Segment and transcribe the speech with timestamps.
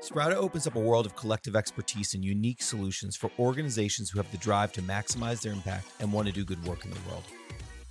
[0.00, 4.30] Sprouta opens up a world of collective expertise and unique solutions for organizations who have
[4.30, 7.24] the drive to maximize their impact and want to do good work in the world.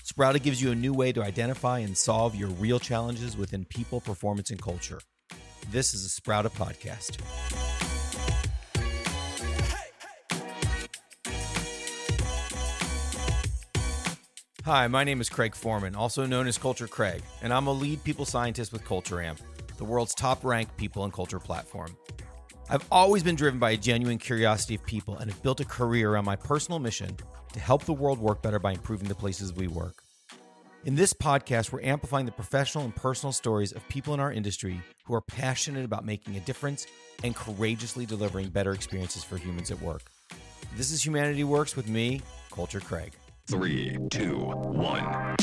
[0.05, 3.99] Sprouta gives you a new way to identify and solve your real challenges within people,
[3.99, 5.01] performance, and culture.
[5.69, 7.17] This is a Sprouta podcast.
[14.63, 18.01] Hi, my name is Craig Foreman, also known as Culture Craig, and I'm a lead
[18.05, 19.41] people scientist with Culture Amp
[19.77, 21.95] the world's top ranked people and culture platform.
[22.69, 26.11] I've always been driven by a genuine curiosity of people and have built a career
[26.11, 27.15] around my personal mission
[27.53, 30.03] to help the world work better by improving the places we work.
[30.83, 34.81] In this podcast, we're amplifying the professional and personal stories of people in our industry
[35.05, 36.87] who are passionate about making a difference
[37.23, 40.03] and courageously delivering better experiences for humans at work.
[40.75, 42.21] This is Humanity Works with me,
[42.51, 43.13] Culture Craig.
[43.47, 45.35] Three, two, one.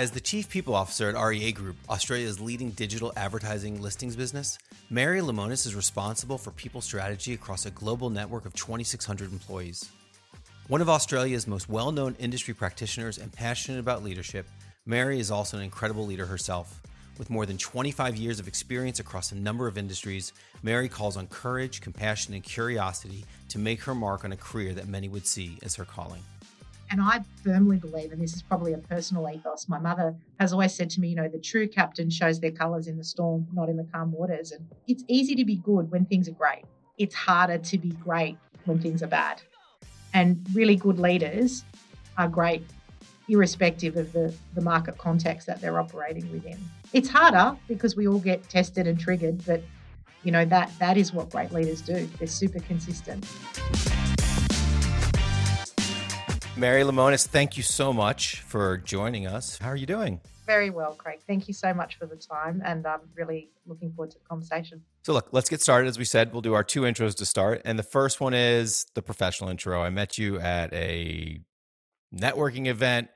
[0.00, 4.56] As the Chief People Officer at REA Group, Australia's leading digital advertising listings business,
[4.88, 9.90] Mary Lemonis is responsible for people strategy across a global network of 2,600 employees.
[10.68, 14.46] One of Australia's most well known industry practitioners and passionate about leadership,
[14.86, 16.80] Mary is also an incredible leader herself.
[17.18, 21.26] With more than 25 years of experience across a number of industries, Mary calls on
[21.26, 25.58] courage, compassion, and curiosity to make her mark on a career that many would see
[25.62, 26.22] as her calling.
[26.90, 30.74] And I firmly believe, and this is probably a personal ethos, my mother has always
[30.74, 33.68] said to me, you know, the true captain shows their colours in the storm, not
[33.68, 34.50] in the calm waters.
[34.50, 36.64] And it's easy to be good when things are great.
[36.98, 39.40] It's harder to be great when things are bad.
[40.14, 41.64] And really good leaders
[42.18, 42.64] are great
[43.28, 46.58] irrespective of the, the market context that they're operating within.
[46.92, 49.62] It's harder because we all get tested and triggered, but
[50.24, 52.06] you know that that is what great leaders do.
[52.18, 53.24] They're super consistent.
[56.60, 59.56] Mary Lemonis, thank you so much for joining us.
[59.56, 60.20] How are you doing?
[60.44, 61.20] Very well, Craig.
[61.26, 64.82] Thank you so much for the time, and I'm really looking forward to the conversation.
[65.02, 65.88] So, look, let's get started.
[65.88, 67.62] As we said, we'll do our two intros to start.
[67.64, 69.80] And the first one is the professional intro.
[69.80, 71.40] I met you at a
[72.14, 73.08] networking event.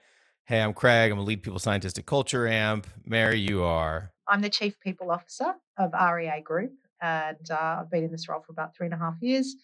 [0.46, 1.12] Hey, I'm Craig.
[1.12, 2.86] I'm a lead people scientist at Culture Amp.
[3.04, 4.10] Mary, you are?
[4.26, 8.40] I'm the Chief People Officer of REA Group, and uh, I've been in this role
[8.40, 9.54] for about three and a half years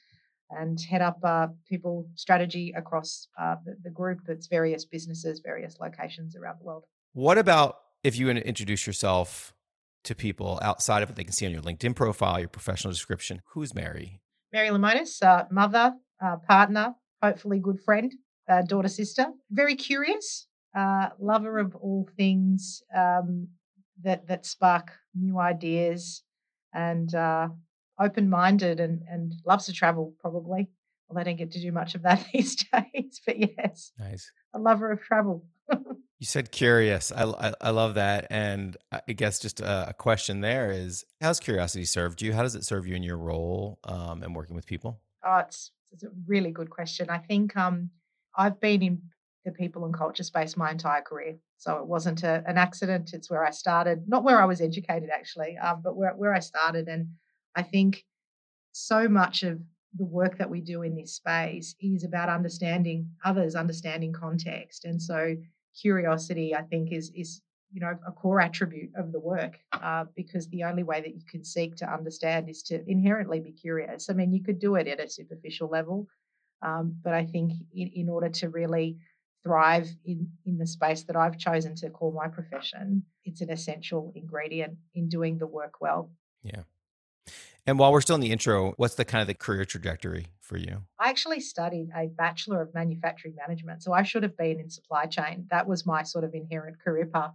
[0.51, 4.21] and head up uh, people strategy across uh, the, the, group.
[4.29, 6.85] It's various businesses, various locations around the world.
[7.13, 9.55] What about if you introduce yourself
[10.05, 13.43] to people outside of what they can see on your LinkedIn profile, your professional description?
[13.53, 14.21] Who's Mary?
[14.53, 18.13] Mary Lemonis, uh, mother, uh, partner, hopefully good friend,
[18.49, 19.27] uh, daughter, sister.
[19.51, 20.47] Very curious,
[20.77, 23.49] uh, lover of all things um,
[24.03, 26.23] that that spark new ideas,
[26.73, 27.15] and
[28.01, 30.69] open minded and, and loves to travel, probably.
[31.09, 33.93] Well, they don't get to do much of that these days, but yes.
[33.99, 34.31] Nice.
[34.55, 35.45] A lover of travel.
[35.71, 37.13] you said curious.
[37.13, 38.27] I, I, I, love that.
[38.31, 42.33] And I guess just a, a, question there is how's curiosity served you?
[42.33, 45.01] How does it serve you in your role um, and working with people?
[45.25, 47.11] Oh, it's, it's a really good question.
[47.11, 47.91] I think um,
[48.37, 49.03] I've been in
[49.45, 51.37] the people and culture space my entire career.
[51.59, 53.13] So it wasn't a, an accident.
[53.13, 56.41] It's where I started, not where I was educated actually, um, but where, where I
[56.41, 56.89] started.
[56.89, 57.09] And
[57.57, 58.05] I think
[58.73, 59.61] so much of
[59.97, 64.85] the work that we do in this space is about understanding others, understanding context.
[64.85, 65.37] And so
[65.81, 70.49] curiosity, I think, is is you know a core attribute of the work uh, because
[70.49, 74.11] the only way that you can seek to understand is to inherently be curious.
[74.11, 76.09] I mean, you could do it at a superficial level,
[76.63, 78.97] um, but I think in, in order to really
[79.43, 84.13] thrive in in the space that I've chosen to call my profession, it's an essential
[84.15, 86.11] ingredient in doing the work well.
[86.43, 86.63] Yeah.
[87.71, 90.57] And while we're still in the intro, what's the kind of the career trajectory for
[90.57, 90.83] you?
[90.99, 93.85] I actually studied a Bachelor of Manufacturing Management.
[93.85, 95.47] So I should have been in supply chain.
[95.53, 97.31] That was my sort of inherent career path.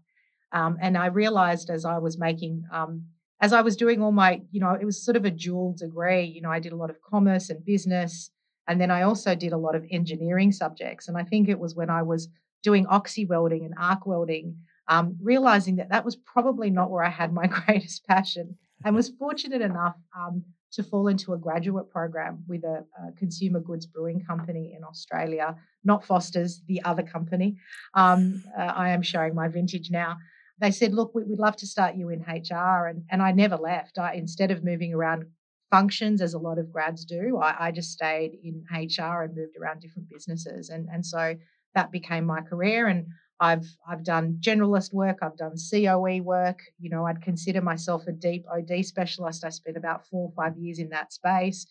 [0.51, 3.05] Um, and I realized as I was making, um,
[3.39, 6.25] as I was doing all my, you know, it was sort of a dual degree.
[6.25, 8.29] You know, I did a lot of commerce and business.
[8.67, 11.07] And then I also did a lot of engineering subjects.
[11.07, 12.27] And I think it was when I was
[12.61, 14.57] doing oxy welding and arc welding,
[14.89, 19.09] um, realizing that that was probably not where I had my greatest passion and was
[19.09, 20.43] fortunate enough um,
[20.73, 25.55] to fall into a graduate program with a, a, consumer goods brewing company in Australia,
[25.85, 27.55] not Foster's, the other company.
[27.93, 30.17] Um, uh, I am showing my vintage now.
[30.59, 32.87] They said, Look, we, would love to start you in HR.
[32.87, 33.97] And, and I never left.
[33.97, 35.25] I, instead of moving around
[35.71, 39.55] functions, as a lot of grads do, I, I just stayed in HR and moved
[39.59, 40.69] around different businesses.
[40.69, 41.35] And, and so
[41.73, 42.87] that became my career.
[42.87, 43.07] And
[43.39, 46.59] I've I've done generalist work, I've done COE work.
[46.79, 49.43] You know, I'd consider myself a deep OD specialist.
[49.43, 51.67] I spent about four or five years in that space,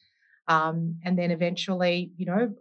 [0.48, 2.54] um, and then eventually, you know,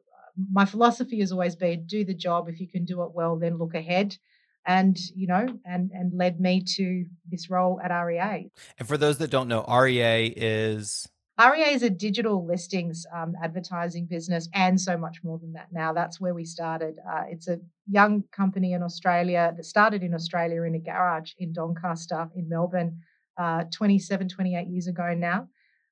[0.51, 2.47] my philosophy has always been do the job.
[2.47, 4.17] If you can do it well, then look ahead.
[4.65, 8.49] And, you know, and and led me to this role at REA.
[8.79, 11.05] And for those that don't know, REA is
[11.37, 15.91] REA is a digital listings um, advertising business and so much more than that now.
[15.91, 16.95] That's where we started.
[17.09, 21.53] Uh, it's a young company in Australia that started in Australia in a garage in
[21.53, 23.01] Doncaster in Melbourne
[23.37, 25.47] uh, 27, 28 years ago now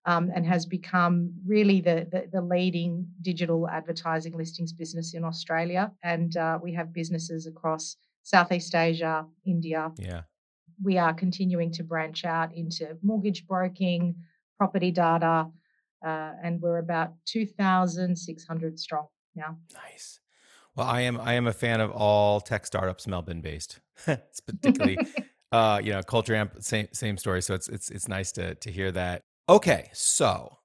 [0.05, 5.91] um, and has become really the, the, the, leading digital advertising listings business in Australia.
[6.03, 9.91] And uh, we have businesses across Southeast Asia, India.
[9.97, 10.21] Yeah.
[10.83, 14.15] We are continuing to branch out into mortgage broking,
[14.57, 15.47] property data,
[16.03, 19.57] uh, and we're about 2,600 strong now.
[19.73, 20.20] Nice.
[20.75, 23.79] Well, I am I am a fan of all tech startups Melbourne based.
[24.07, 24.97] it's particularly
[25.51, 27.41] uh, you know, culture amp same same story.
[27.41, 29.21] So it's it's it's nice to to hear that.
[29.50, 30.57] Okay, so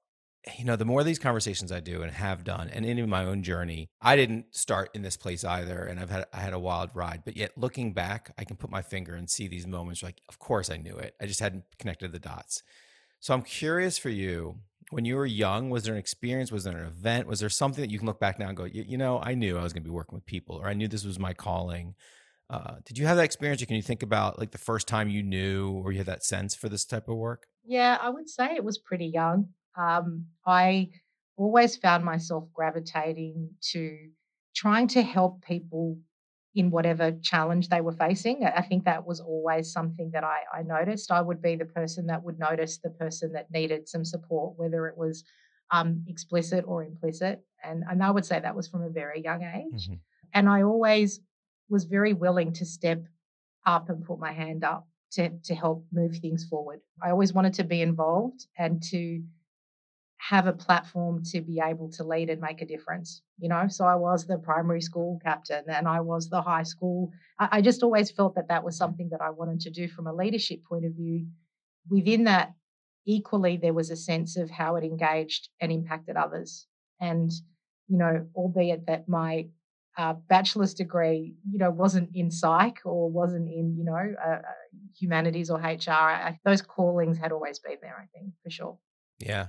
[0.57, 3.25] you know, the more of these conversations I do and have done, and in my
[3.25, 6.59] own journey, I didn't start in this place either, and I've had I had a
[6.59, 7.23] wild ride.
[7.25, 10.03] But yet, looking back, I can put my finger and see these moments.
[10.03, 11.15] Like, of course, I knew it.
[11.21, 12.63] I just hadn't connected the dots.
[13.19, 14.59] So I'm curious for you.
[14.89, 16.51] When you were young, was there an experience?
[16.51, 17.27] Was there an event?
[17.27, 19.57] Was there something that you can look back now and go, you, know, I knew
[19.57, 21.95] I was going to be working with people, or I knew this was my calling.
[22.49, 25.09] Uh, did you have that experience, or can you think about like the first time
[25.09, 27.47] you knew, or you had that sense for this type of work?
[27.65, 29.49] Yeah, I would say it was pretty young.
[29.77, 30.89] Um, I
[31.35, 33.97] always found myself gravitating to
[34.55, 35.97] trying to help people
[36.57, 38.43] in whatever challenge they were facing.
[38.43, 41.11] I think that was always something that I, I, noticed.
[41.11, 44.87] I would be the person that would notice the person that needed some support, whether
[44.87, 45.23] it was
[45.69, 47.43] um, explicit or implicit.
[47.63, 49.83] And, and I would say that was from a very young age.
[49.85, 49.93] Mm-hmm.
[50.33, 51.19] And I always
[51.69, 53.03] was very willing to step
[53.67, 56.79] up and put my hand up to, to help move things forward.
[57.03, 59.21] I always wanted to be involved and to
[60.17, 63.21] have a platform to be able to lead and make a difference.
[63.39, 67.11] You know, so I was the primary school captain and I was the high school.
[67.39, 70.13] I, just always felt that that was something that I wanted to do from a
[70.13, 71.27] leadership point of view.
[71.89, 72.53] Within that,
[73.05, 76.65] equally, there was a sense of how it engaged and impacted others.
[76.99, 77.31] And,
[77.87, 79.47] you know, albeit that my
[79.97, 84.41] uh, bachelor's degree, you know, wasn't in psych or wasn't in, you know, uh, uh
[84.99, 85.91] humanities or HR.
[85.91, 88.77] I, those callings had always been there, I think, for sure.
[89.19, 89.47] Yeah.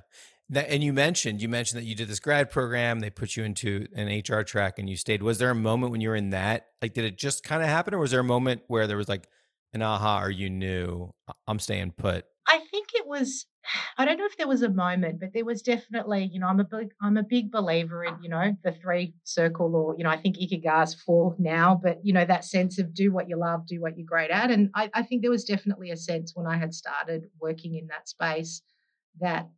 [0.50, 3.00] That, and you mentioned you mentioned that you did this grad program.
[3.00, 5.22] They put you into an HR track, and you stayed.
[5.22, 6.68] Was there a moment when you were in that?
[6.80, 9.10] Like, did it just kind of happen, or was there a moment where there was
[9.10, 9.28] like
[9.74, 11.12] an aha, or you knew
[11.46, 12.24] I'm staying put?
[12.46, 13.44] I think it was
[13.98, 16.60] I don't know if there was a moment, but there was definitely, you know, I'm
[16.60, 20.10] a big, I'm a big believer in, you know, the three circle, or you know,
[20.10, 23.36] I think Ikigai is four now, but you know, that sense of do what you
[23.36, 26.32] love, do what you're great at, and I, I think there was definitely a sense
[26.34, 28.62] when I had started working in that space
[29.20, 29.48] that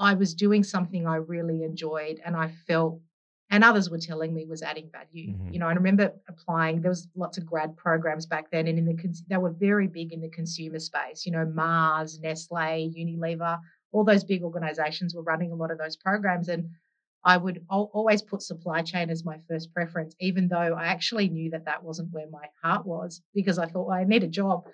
[0.00, 3.00] I was doing something I really enjoyed, and I felt
[3.52, 5.34] and others were telling me was adding value.
[5.34, 5.52] Mm-hmm.
[5.52, 6.80] You know, I remember applying.
[6.80, 10.12] There was lots of grad programs back then, and in the they were very big
[10.12, 11.26] in the consumer space.
[11.26, 13.58] You know, Mars, Nestle, Unilever,
[13.92, 16.70] all those big organizations were running a lot of those programs, and
[17.24, 21.50] I would always put supply chain as my first preference, even though I actually knew
[21.50, 24.64] that that wasn't where my heart was, because I thought well, I need a job.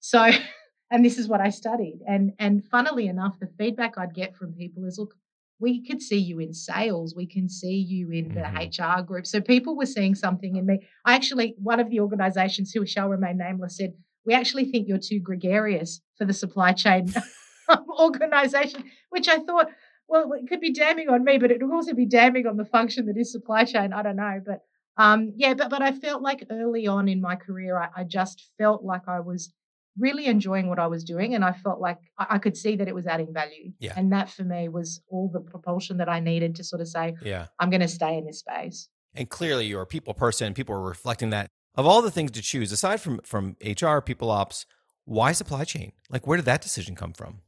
[0.00, 0.30] So,
[0.94, 1.98] and this is what I studied.
[2.06, 5.14] And and funnily enough, the feedback I'd get from people is, look,
[5.58, 8.98] we could see you in sales we can see you in the mm-hmm.
[8.98, 12.72] hr group so people were seeing something in me i actually one of the organizations
[12.72, 13.94] who shall remain nameless said
[14.26, 17.06] we actually think you're too gregarious for the supply chain
[18.00, 19.68] organization which i thought
[20.08, 22.64] well it could be damning on me but it would also be damning on the
[22.64, 24.58] function that is supply chain i don't know but
[24.96, 28.50] um yeah but but i felt like early on in my career I, I just
[28.58, 29.52] felt like i was
[29.98, 31.34] really enjoying what I was doing.
[31.34, 33.72] And I felt like I, could see that it was adding value.
[33.78, 33.94] Yeah.
[33.96, 37.14] And that for me was all the propulsion that I needed to sort of say,
[37.22, 38.88] yeah, I'm going to stay in this space.
[39.14, 40.54] And clearly you're a people person.
[40.54, 41.48] People are reflecting that.
[41.76, 44.64] Of all the things to choose, aside from from HR, people ops,
[45.04, 45.92] why supply chain?
[46.08, 47.40] Like where did that decision come from?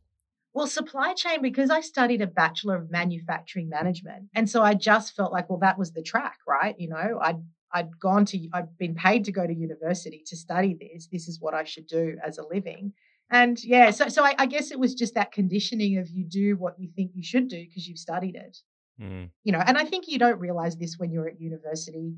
[0.57, 4.31] Well, supply chain, because I studied a Bachelor of Manufacturing Management.
[4.35, 6.75] And so I just felt like, well, that was the track, right?
[6.79, 7.43] You know, I'd
[7.77, 11.09] I'd gone to, I'd been paid to go to university to study this.
[11.13, 12.93] This is what I should do as a living.
[13.31, 16.57] And yeah, so so I, I guess it was just that conditioning of you do
[16.57, 18.57] what you think you should do because you've studied it.
[19.01, 19.31] Mm.
[19.45, 22.15] You know, and I think you don't realize this when you're at university.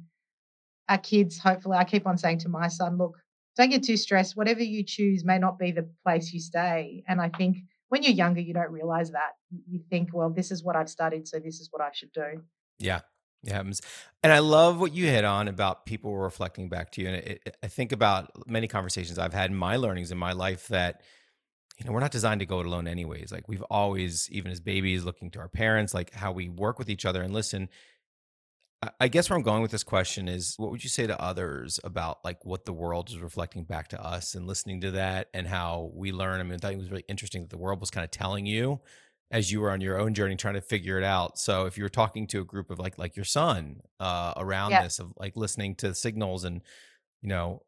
[0.88, 3.16] Our kids, hopefully, I keep on saying to my son, look,
[3.56, 4.36] don't get too stressed.
[4.36, 7.02] Whatever you choose may not be the place you stay.
[7.08, 7.56] And I think
[7.88, 9.32] when you're younger, you don't realize that.
[9.66, 12.42] You think, well, this is what I've studied, so this is what I should do.
[12.78, 13.00] Yeah,
[13.44, 13.80] it happens.
[14.22, 17.08] And I love what you hit on about people reflecting back to you.
[17.08, 20.32] And it, it, I think about many conversations I've had in my learnings in my
[20.32, 21.02] life that,
[21.78, 23.30] you know, we're not designed to go it alone anyways.
[23.30, 26.90] Like we've always, even as babies, looking to our parents, like how we work with
[26.90, 27.68] each other and listen.
[29.00, 31.80] I guess where I'm going with this question is what would you say to others
[31.82, 35.48] about like what the world is reflecting back to us and listening to that and
[35.48, 36.38] how we learn?
[36.38, 38.46] I mean, I thought it was really interesting that the world was kind of telling
[38.46, 38.80] you
[39.30, 41.38] as you were on your own journey trying to figure it out.
[41.38, 44.70] So if you were talking to a group of like like your son uh around
[44.70, 44.82] yeah.
[44.82, 46.62] this of like listening to signals and
[47.22, 47.62] you know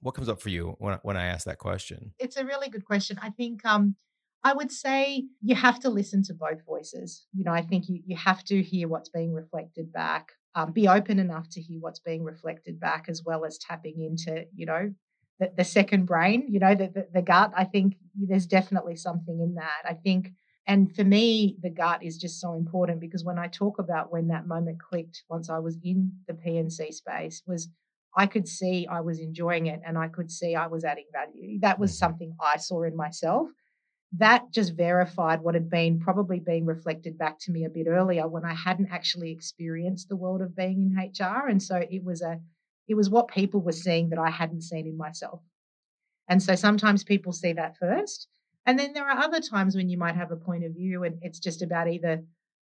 [0.00, 2.12] what comes up for you when when I ask that question?
[2.18, 3.18] It's a really good question.
[3.22, 3.96] I think um
[4.44, 7.26] I would say you have to listen to both voices.
[7.34, 10.86] You know, I think you, you have to hear what's being reflected back, um, be
[10.86, 14.92] open enough to hear what's being reflected back, as well as tapping into, you know,
[15.40, 17.52] the, the second brain, you know, the, the, the gut.
[17.56, 19.82] I think there's definitely something in that.
[19.84, 20.32] I think,
[20.66, 24.28] and for me, the gut is just so important because when I talk about when
[24.28, 27.68] that moment clicked once I was in the P&C space, was
[28.16, 31.60] I could see I was enjoying it and I could see I was adding value.
[31.60, 31.98] That was mm-hmm.
[31.98, 33.48] something I saw in myself
[34.12, 38.28] that just verified what had been probably being reflected back to me a bit earlier
[38.28, 41.48] when I hadn't actually experienced the world of being in HR.
[41.48, 42.40] And so it was a
[42.88, 45.40] it was what people were seeing that I hadn't seen in myself.
[46.28, 48.28] And so sometimes people see that first.
[48.66, 51.18] And then there are other times when you might have a point of view and
[51.22, 52.22] it's just about either,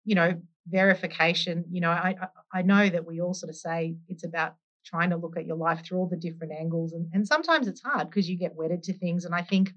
[0.06, 1.66] you know, verification.
[1.72, 2.16] You know, I
[2.54, 4.56] I know that we all sort of say it's about
[4.86, 6.94] trying to look at your life through all the different angles.
[6.94, 9.26] And, and sometimes it's hard because you get wedded to things.
[9.26, 9.74] And I think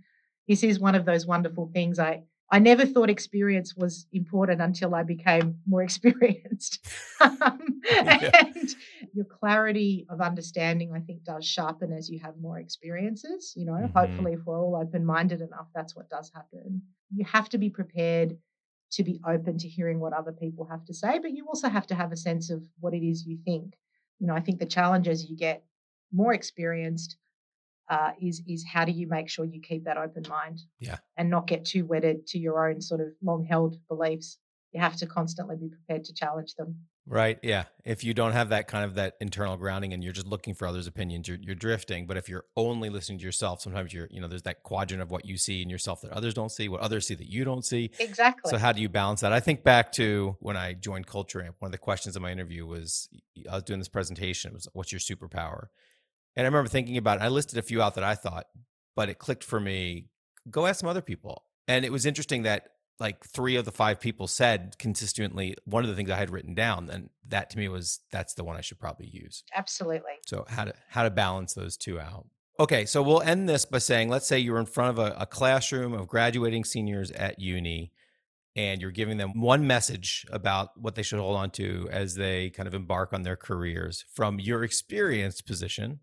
[0.48, 1.98] this is one of those wonderful things.
[1.98, 6.86] I I never thought experience was important until I became more experienced.
[7.20, 8.42] um, yeah.
[8.54, 8.74] And
[9.14, 13.54] your clarity of understanding, I think, does sharpen as you have more experiences.
[13.56, 13.98] You know, mm-hmm.
[13.98, 16.82] hopefully, if we're all open minded enough, that's what does happen.
[17.10, 18.36] You have to be prepared
[18.92, 21.86] to be open to hearing what other people have to say, but you also have
[21.86, 23.74] to have a sense of what it is you think.
[24.18, 25.64] You know, I think the challenge as you get
[26.12, 27.16] more experienced,
[27.88, 30.98] uh, is is how do you make sure you keep that open mind yeah.
[31.16, 34.38] and not get too wedded to your own sort of long held beliefs?
[34.72, 36.76] You have to constantly be prepared to challenge them.
[37.04, 37.64] Right yeah.
[37.84, 40.68] If you don't have that kind of that internal grounding and you're just looking for
[40.68, 42.06] others opinions you're, you're drifting.
[42.06, 45.10] But if you're only listening to yourself sometimes you're you know there's that quadrant of
[45.10, 47.64] what you see in yourself that others don't see what others see that you don't
[47.64, 47.90] see.
[47.98, 48.48] Exactly.
[48.48, 49.32] so how do you balance that?
[49.32, 52.30] I think back to when i joined culture amp one of the questions in my
[52.30, 53.08] interview was
[53.50, 55.66] i was doing this presentation it was what's your superpower
[56.36, 57.24] and I remember thinking about it.
[57.24, 58.46] I listed a few out that I thought,
[58.96, 60.06] but it clicked for me.
[60.50, 61.44] Go ask some other people.
[61.68, 65.90] And it was interesting that like three of the five people said consistently one of
[65.90, 68.60] the things I had written down, and that to me was that's the one I
[68.60, 69.42] should probably use.
[69.54, 70.12] Absolutely.
[70.26, 72.26] So how to how to balance those two out.
[72.60, 75.26] Okay, so we'll end this by saying, let's say you're in front of a, a
[75.26, 77.92] classroom of graduating seniors at uni,
[78.54, 82.50] and you're giving them one message about what they should hold on to as they
[82.50, 86.00] kind of embark on their careers from your experienced position.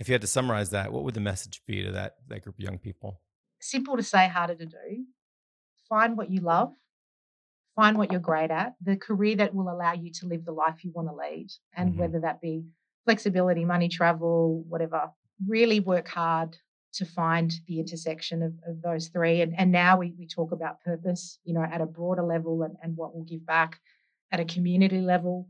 [0.00, 2.56] If you had to summarize that, what would the message be to that that group
[2.56, 3.20] of young people?
[3.60, 5.04] Simple to say, harder to do.
[5.88, 6.72] Find what you love.
[7.76, 8.74] Find what you're great at.
[8.82, 11.90] The career that will allow you to live the life you want to lead, and
[11.90, 12.00] mm-hmm.
[12.00, 12.64] whether that be
[13.04, 15.10] flexibility, money, travel, whatever.
[15.46, 16.56] Really work hard
[16.94, 19.42] to find the intersection of, of those three.
[19.42, 22.74] And, and now we, we talk about purpose, you know, at a broader level and,
[22.82, 23.78] and what will give back
[24.32, 25.48] at a community level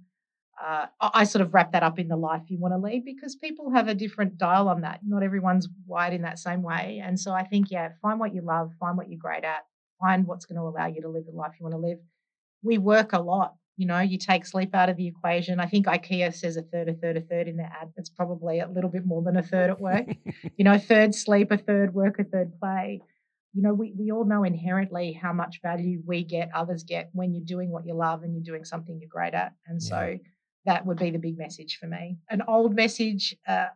[0.60, 3.34] uh, I sort of wrap that up in the life you want to lead because
[3.34, 5.00] people have a different dial on that.
[5.06, 7.02] Not everyone's wired in that same way.
[7.04, 9.64] And so I think, yeah, find what you love, find what you're great at,
[10.00, 11.98] find what's going to allow you to live the life you want to live.
[12.62, 13.54] We work a lot.
[13.78, 15.60] You know, you take sleep out of the equation.
[15.60, 17.92] I think IKEA says a third, a third, a third in their ad.
[17.96, 20.08] It's probably a little bit more than a third at work.
[20.58, 23.00] you know, third sleep, a third work, a third play.
[23.54, 27.32] You know, we, we all know inherently how much value we get, others get when
[27.32, 29.54] you're doing what you love and you're doing something you're great at.
[29.66, 30.28] And so, yeah
[30.66, 32.18] that would be the big message for me.
[32.28, 33.66] An old message, uh,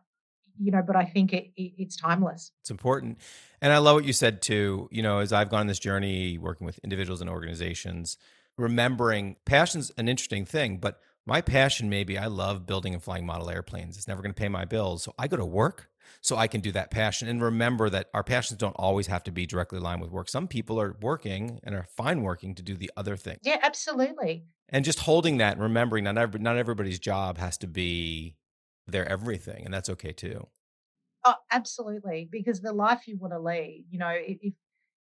[0.59, 2.51] you know, but I think it, it, it's timeless.
[2.61, 3.19] It's important.
[3.61, 4.87] And I love what you said too.
[4.91, 8.17] You know, as I've gone on this journey working with individuals and organizations,
[8.57, 13.49] remembering passion's an interesting thing, but my passion maybe I love building and flying model
[13.49, 13.97] airplanes.
[13.97, 15.03] It's never going to pay my bills.
[15.03, 15.89] So I go to work
[16.21, 17.27] so I can do that passion.
[17.27, 20.29] And remember that our passions don't always have to be directly aligned with work.
[20.29, 23.37] Some people are working and are fine working to do the other thing.
[23.41, 24.45] Yeah, absolutely.
[24.69, 28.35] And just holding that and remembering not every, not everybody's job has to be
[28.87, 30.47] their everything and that's okay too.
[31.23, 34.53] Oh absolutely because the life you want to lead you know if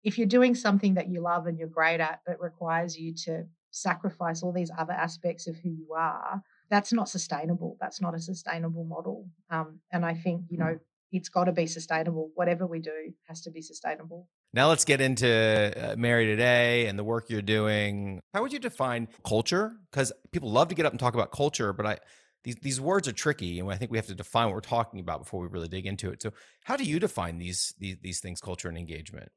[0.04, 3.46] if you're doing something that you love and you're great at but requires you to
[3.72, 7.78] sacrifice all these other aspects of who you are that's not sustainable.
[7.80, 9.28] That's not a sustainable model.
[9.50, 10.80] Um, and i think you know
[11.14, 15.02] it's got to be sustainable whatever we do has to be sustainable now let's get
[15.02, 18.22] into uh, Mary today and the work you're doing.
[18.36, 19.74] How would you define culture?
[19.90, 21.98] Because people love to get up and talk about culture, but I
[22.44, 25.00] these these words are tricky, and I think we have to define what we're talking
[25.00, 26.22] about before we really dig into it.
[26.22, 26.34] So,
[26.66, 29.32] how do you define these these these things, culture and engagement?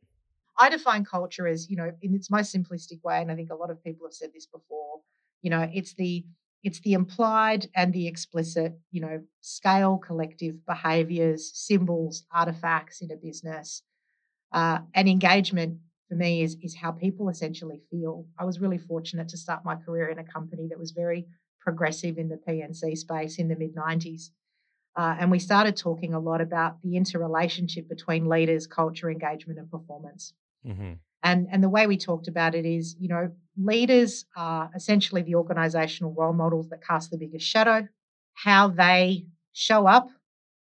[0.59, 3.55] I define culture as you know, in its most simplistic way, and I think a
[3.55, 5.01] lot of people have said this before.
[5.41, 6.27] You know, it's the
[6.67, 13.17] it's the implied and the explicit, you know, scale collective behaviors, symbols, artifacts in a
[13.17, 13.83] business.
[14.51, 18.27] Uh, and engagement for me is, is how people essentially feel.
[18.37, 21.29] I was really fortunate to start my career in a company that was very
[21.61, 24.31] progressive in the PNC space in the mid 90s.
[24.97, 29.71] Uh, and we started talking a lot about the interrelationship between leaders, culture, engagement, and
[29.71, 30.33] performance.
[30.67, 30.95] Mm-hmm.
[31.23, 35.35] And, and the way we talked about it is, you know, leaders are essentially the
[35.35, 37.89] organizational role models that cast the biggest shadow.
[38.35, 40.09] How they show up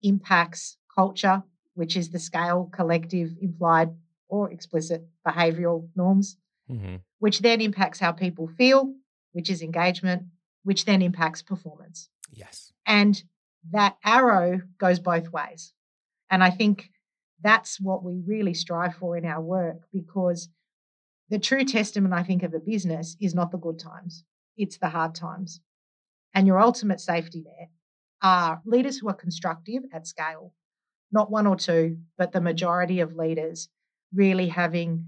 [0.02, 1.42] impacts culture,
[1.74, 3.90] which is the scale, collective, implied,
[4.28, 6.36] or explicit behavioral norms,
[6.70, 6.96] mm-hmm.
[7.18, 8.94] which then impacts how people feel,
[9.32, 10.22] which is engagement,
[10.64, 12.08] which then impacts performance.
[12.32, 12.72] Yes.
[12.86, 13.22] And
[13.70, 15.72] that arrow goes both ways.
[16.30, 16.90] And I think
[17.42, 20.48] that's what we really strive for in our work because
[21.32, 24.22] the true testament, I think, of a business is not the good times,
[24.58, 25.60] it's the hard times.
[26.34, 27.70] And your ultimate safety net
[28.22, 30.52] are leaders who are constructive at scale,
[31.10, 33.70] not one or two, but the majority of leaders
[34.14, 35.06] really having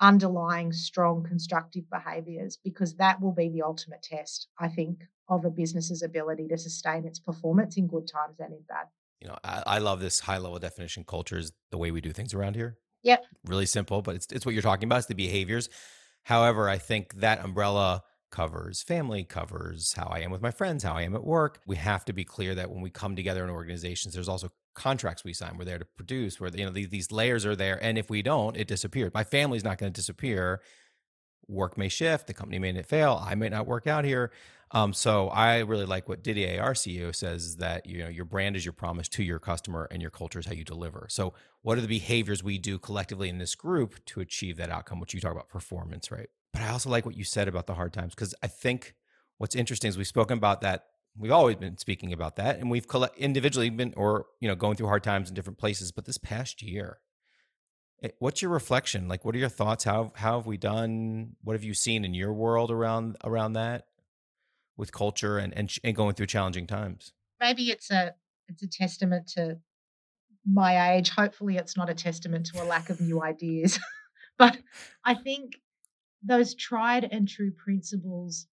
[0.00, 5.50] underlying strong constructive behaviors because that will be the ultimate test, I think, of a
[5.50, 8.86] business's ability to sustain its performance in good times and in bad.
[9.20, 11.04] You know, I, I love this high level definition.
[11.04, 12.78] Culture is the way we do things around here.
[13.02, 13.24] Yep.
[13.44, 14.98] Really simple, but it's it's what you're talking about.
[14.98, 15.68] It's the behaviors.
[16.24, 20.94] However, I think that umbrella covers family, covers how I am with my friends, how
[20.94, 21.60] I am at work.
[21.66, 25.24] We have to be clear that when we come together in organizations, there's also contracts
[25.24, 25.56] we sign.
[25.56, 26.40] We're there to produce.
[26.40, 29.12] Where you know these, these layers are there, and if we don't, it disappears.
[29.14, 30.60] My family's not going to disappear.
[31.48, 32.26] Work may shift.
[32.26, 33.22] The company may not fail.
[33.24, 34.32] I may not work out here.
[34.72, 38.64] Um, so I really like what Didier, CEO, says that you know your brand is
[38.64, 41.06] your promise to your customer, and your culture is how you deliver.
[41.08, 44.98] So what are the behaviors we do collectively in this group to achieve that outcome?
[44.98, 46.28] Which you talk about performance, right?
[46.52, 48.94] But I also like what you said about the hard times because I think
[49.38, 50.86] what's interesting is we've spoken about that.
[51.16, 54.76] We've always been speaking about that, and we've collect- individually been, or you know, going
[54.76, 55.92] through hard times in different places.
[55.92, 56.98] But this past year,
[58.18, 59.06] what's your reflection?
[59.08, 59.84] Like, what are your thoughts?
[59.84, 61.36] How how have we done?
[61.44, 63.86] What have you seen in your world around around that?
[64.76, 67.12] With culture and, and and going through challenging times.
[67.40, 68.14] Maybe it's a
[68.48, 69.58] it's a testament to
[70.44, 71.10] my age.
[71.10, 73.78] Hopefully, it's not a testament to a lack of new ideas.
[74.38, 74.58] but
[75.04, 75.60] I think
[76.22, 78.46] those tried and true principles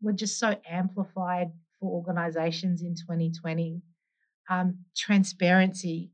[0.00, 3.82] were just so amplified for organizations in 2020.
[4.50, 6.10] Um, transparency,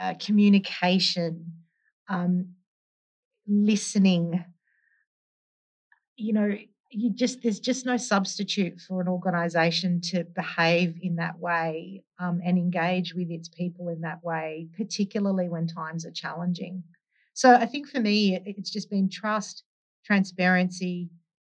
[0.00, 1.52] uh, communication,
[2.08, 2.54] um,
[3.46, 4.44] listening,
[6.16, 6.56] you know,
[6.94, 12.40] you just there's just no substitute for an organization to behave in that way um,
[12.44, 16.82] and engage with its people in that way particularly when times are challenging.
[17.34, 19.64] So i think for me it's just been trust
[20.04, 21.10] transparency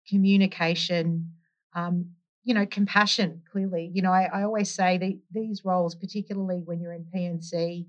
[0.09, 1.33] communication
[1.75, 2.07] um,
[2.45, 3.91] you know compassion clearly.
[3.95, 7.87] You know I, I always say that these roles particularly when you're in pnc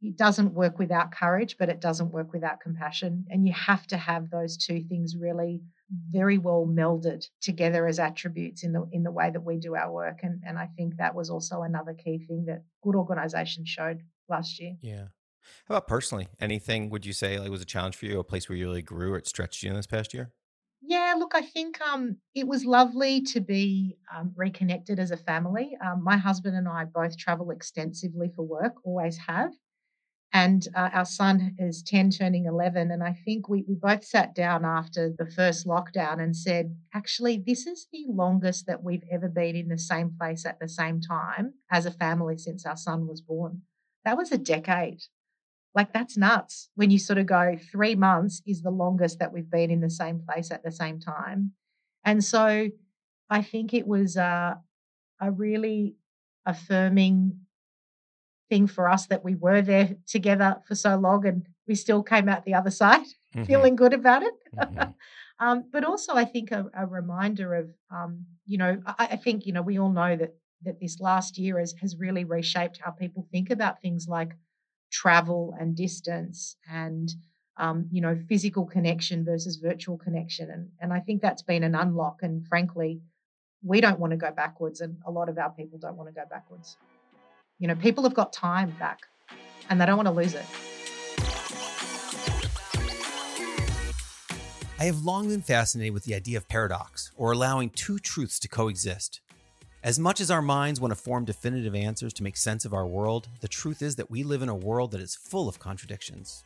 [0.00, 3.96] it doesn't work without courage but it doesn't work without compassion and you have to
[3.96, 5.60] have those two things really
[6.10, 9.90] very well melded together as attributes in the in the way that we do our
[9.90, 14.02] work and and I think that was also another key thing that good organizations showed
[14.28, 14.76] last year.
[14.82, 15.06] Yeah.
[15.66, 16.28] How about personally?
[16.40, 18.82] Anything would you say like was a challenge for you, a place where you really
[18.82, 20.30] grew or it stretched you in this past year?
[20.80, 25.76] Yeah, look, I think um, it was lovely to be um, reconnected as a family.
[25.84, 29.52] Um, my husband and I both travel extensively for work, always have.
[30.32, 32.90] And uh, our son is 10, turning 11.
[32.90, 37.42] And I think we, we both sat down after the first lockdown and said, actually,
[37.46, 41.00] this is the longest that we've ever been in the same place at the same
[41.00, 43.62] time as a family since our son was born.
[44.04, 45.00] That was a decade.
[45.74, 49.50] Like, that's nuts when you sort of go, three months is the longest that we've
[49.50, 51.52] been in the same place at the same time.
[52.04, 52.68] And so
[53.30, 54.54] I think it was uh,
[55.20, 55.96] a really
[56.46, 57.40] affirming
[58.48, 62.28] thing for us that we were there together for so long and we still came
[62.28, 63.44] out the other side mm-hmm.
[63.44, 64.34] feeling good about it.
[64.56, 64.90] Mm-hmm.
[65.46, 69.46] um, but also, I think a, a reminder of, um, you know, I, I, think,
[69.46, 72.90] you know, we all know that that this last year has, has really reshaped how
[72.90, 74.32] people think about things like
[74.90, 77.14] travel and distance and,
[77.58, 80.50] um, you know, physical connection versus virtual connection.
[80.50, 82.22] And, and I think that's been an unlock.
[82.22, 83.00] And frankly,
[83.62, 86.14] we don't want to go backwards, and a lot of our people don't want to
[86.14, 86.76] go backwards.
[87.60, 89.00] You know, people have got time back
[89.68, 90.44] and they don't want to lose it.
[94.78, 98.48] I have long been fascinated with the idea of paradox, or allowing two truths to
[98.48, 99.20] coexist.
[99.82, 102.86] As much as our minds want to form definitive answers to make sense of our
[102.86, 106.44] world, the truth is that we live in a world that is full of contradictions.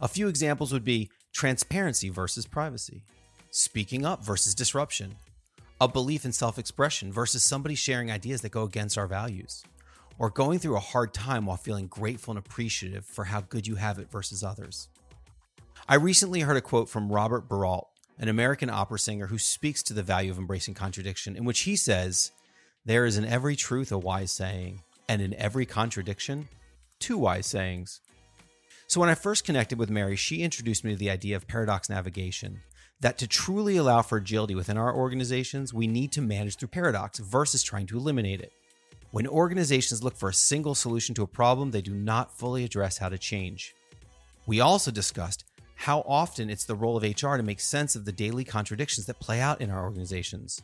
[0.00, 3.04] A few examples would be transparency versus privacy,
[3.50, 5.14] speaking up versus disruption,
[5.80, 9.62] a belief in self expression versus somebody sharing ideas that go against our values,
[10.22, 13.74] or going through a hard time while feeling grateful and appreciative for how good you
[13.74, 14.88] have it versus others.
[15.88, 17.88] I recently heard a quote from Robert Breault,
[18.20, 21.74] an American opera singer who speaks to the value of embracing contradiction, in which he
[21.74, 22.30] says,
[22.84, 26.46] There is in every truth a wise saying, and in every contradiction,
[27.00, 28.00] two wise sayings.
[28.86, 31.90] So when I first connected with Mary, she introduced me to the idea of paradox
[31.90, 32.60] navigation.
[33.00, 37.18] That to truly allow for agility within our organizations, we need to manage through paradox
[37.18, 38.52] versus trying to eliminate it.
[39.12, 42.96] When organizations look for a single solution to a problem, they do not fully address
[42.96, 43.74] how to change.
[44.46, 45.44] We also discussed
[45.74, 49.20] how often it's the role of HR to make sense of the daily contradictions that
[49.20, 50.62] play out in our organizations.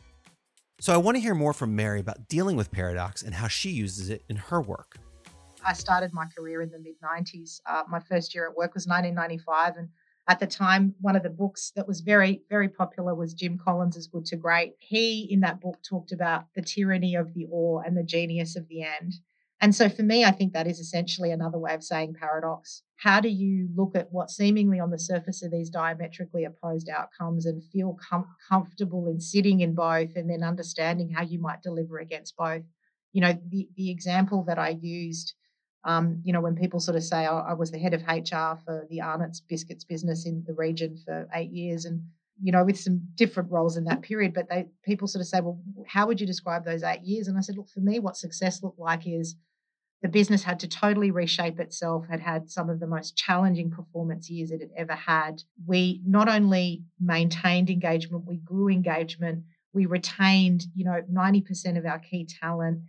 [0.81, 3.69] So I want to hear more from Mary about dealing with paradox and how she
[3.69, 4.97] uses it in her work.
[5.63, 7.61] I started my career in the mid 90s.
[7.67, 9.75] Uh, my first year at work was 1995.
[9.77, 9.89] And
[10.29, 14.05] at the time, one of the books that was very, very popular was Jim Collins'
[14.05, 14.75] Good to Great.
[14.77, 18.67] He, in that book, talked about the tyranny of the or and the genius of
[18.67, 19.15] the end.
[19.59, 22.83] And so for me, I think that is essentially another way of saying paradox.
[22.97, 27.47] How do you look at what seemingly on the surface of these diametrically opposed outcomes
[27.47, 31.97] and feel com- comfortable in sitting in both and then understanding how you might deliver
[31.97, 32.63] against both?
[33.13, 35.33] You know, the, the example that I used,
[35.85, 38.59] um, you know, when people sort of say, oh, I was the head of HR
[38.65, 42.01] for the Arnott's biscuits business in the region for eight years and
[42.41, 44.33] you know, with some different roles in that period.
[44.33, 47.27] But they people sort of say, well, how would you describe those eight years?
[47.27, 49.35] And I said, look, for me, what success looked like is
[50.01, 54.29] the business had to totally reshape itself, had had some of the most challenging performance
[54.29, 55.43] years it had ever had.
[55.67, 61.99] We not only maintained engagement, we grew engagement, we retained, you know, 90% of our
[61.99, 62.79] key talent.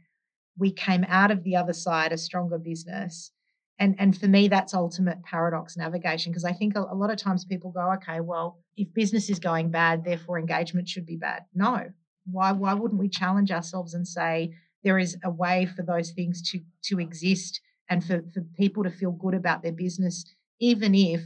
[0.60, 3.32] We came out of the other side a stronger business.
[3.80, 7.16] And, and for me, that's ultimate paradox navigation because I think a, a lot of
[7.16, 11.44] times people go, okay, well, if business is going bad, therefore engagement should be bad.
[11.54, 11.90] No.
[12.30, 14.52] Why, why wouldn't we challenge ourselves and say,
[14.84, 18.90] there is a way for those things to to exist and for, for people to
[18.90, 20.24] feel good about their business,
[20.60, 21.20] even if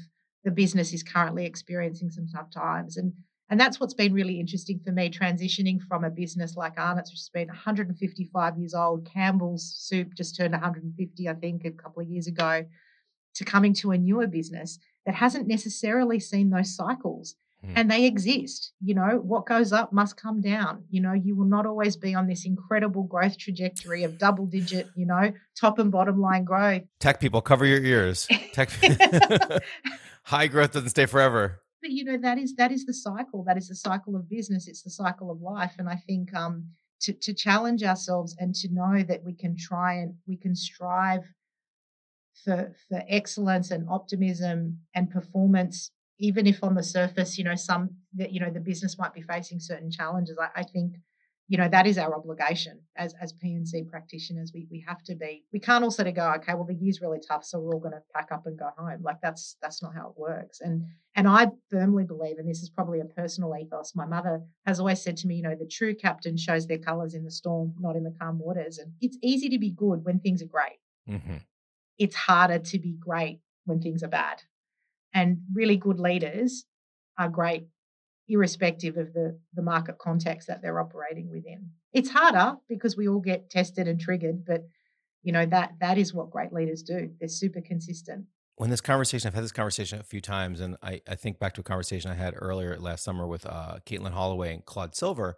[0.44, 2.96] the business is currently experiencing some tough times.
[2.96, 3.12] And
[3.50, 7.20] and that's what's been really interesting for me, transitioning from a business like Arnott's, which
[7.20, 12.08] has been 155 years old, Campbell's Soup just turned 150, I think, a couple of
[12.08, 12.64] years ago,
[13.34, 17.34] to coming to a newer business that hasn't necessarily seen those cycles.
[17.64, 17.72] Mm.
[17.76, 18.72] And they exist.
[18.82, 20.84] You know, what goes up must come down.
[20.90, 24.88] You know, you will not always be on this incredible growth trajectory of double digit,
[24.94, 26.82] you know, top and bottom line growth.
[26.98, 28.26] Tech people, cover your ears.
[28.52, 28.70] Tech
[30.22, 31.60] high growth doesn't stay forever.
[31.84, 33.44] But you know, that is that is the cycle.
[33.44, 34.68] That is the cycle of business.
[34.68, 35.74] It's the cycle of life.
[35.78, 36.70] And I think um
[37.02, 41.24] to, to challenge ourselves and to know that we can try and we can strive
[42.42, 47.90] for for excellence and optimism and performance even if on the surface, you know, some
[48.14, 50.94] that you know the business might be facing certain challenges, I, I think
[51.48, 54.52] you know that is our obligation as as P&C practitioners.
[54.54, 55.44] We we have to be.
[55.52, 57.92] We can't also to go, okay, well the year's really tough, so we're all going
[57.92, 59.02] to pack up and go home.
[59.02, 60.60] Like that's that's not how it works.
[60.60, 63.92] And and I firmly believe, and this is probably a personal ethos.
[63.94, 67.14] My mother has always said to me, you know, the true captain shows their colours
[67.14, 68.78] in the storm, not in the calm waters.
[68.78, 70.78] And it's easy to be good when things are great.
[71.08, 71.36] Mm-hmm.
[71.98, 74.42] It's harder to be great when things are bad.
[75.12, 76.64] And really good leaders
[77.18, 77.68] are great
[78.28, 81.70] irrespective of the, the market context that they're operating within.
[81.92, 84.66] It's harder because we all get tested and triggered, but
[85.22, 87.10] you know that that is what great leaders do.
[87.18, 88.26] They're super consistent.
[88.56, 91.54] When this conversation, I've had this conversation a few times, and I, I think back
[91.54, 95.36] to a conversation I had earlier last summer with uh, Caitlin Holloway and Claude Silver,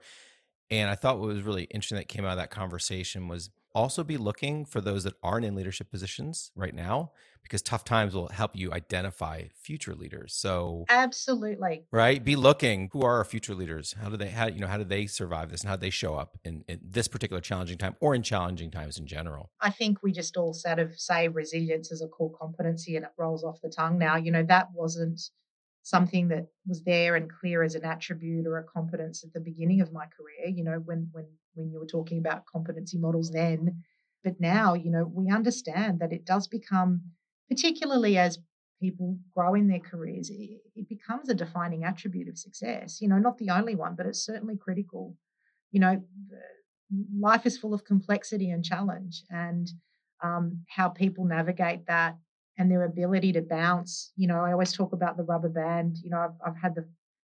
[0.70, 4.02] and I thought what was really interesting that came out of that conversation was also
[4.02, 7.12] be looking for those that aren't in leadership positions right now
[7.42, 10.34] because tough times will help you identify future leaders.
[10.34, 12.24] So absolutely right.
[12.24, 12.88] Be looking.
[12.92, 13.94] Who are our future leaders?
[14.00, 14.28] How do they?
[14.28, 14.66] How you know?
[14.66, 15.60] How do they survive this?
[15.60, 18.70] And how do they show up in, in this particular challenging time, or in challenging
[18.70, 19.50] times in general?
[19.60, 23.12] I think we just all sort of say resilience is a core competency, and it
[23.18, 24.16] rolls off the tongue now.
[24.16, 25.20] You know that wasn't
[25.82, 29.80] something that was there and clear as an attribute or a competence at the beginning
[29.80, 31.24] of my career you know when when
[31.56, 33.82] when you were talking about competency models then
[34.24, 37.00] but now you know we understand that it does become
[37.48, 38.38] particularly as
[38.80, 43.38] people grow in their careers it, becomes a defining attribute of success you know not
[43.38, 45.16] the only one but it's certainly critical
[45.72, 46.02] you know
[47.18, 49.68] life is full of complexity and challenge and
[50.22, 52.16] um, how people navigate that
[52.58, 54.12] and their ability to bounce.
[54.16, 55.98] You know, I always talk about the rubber band.
[56.02, 56.86] You know, I've, I've had the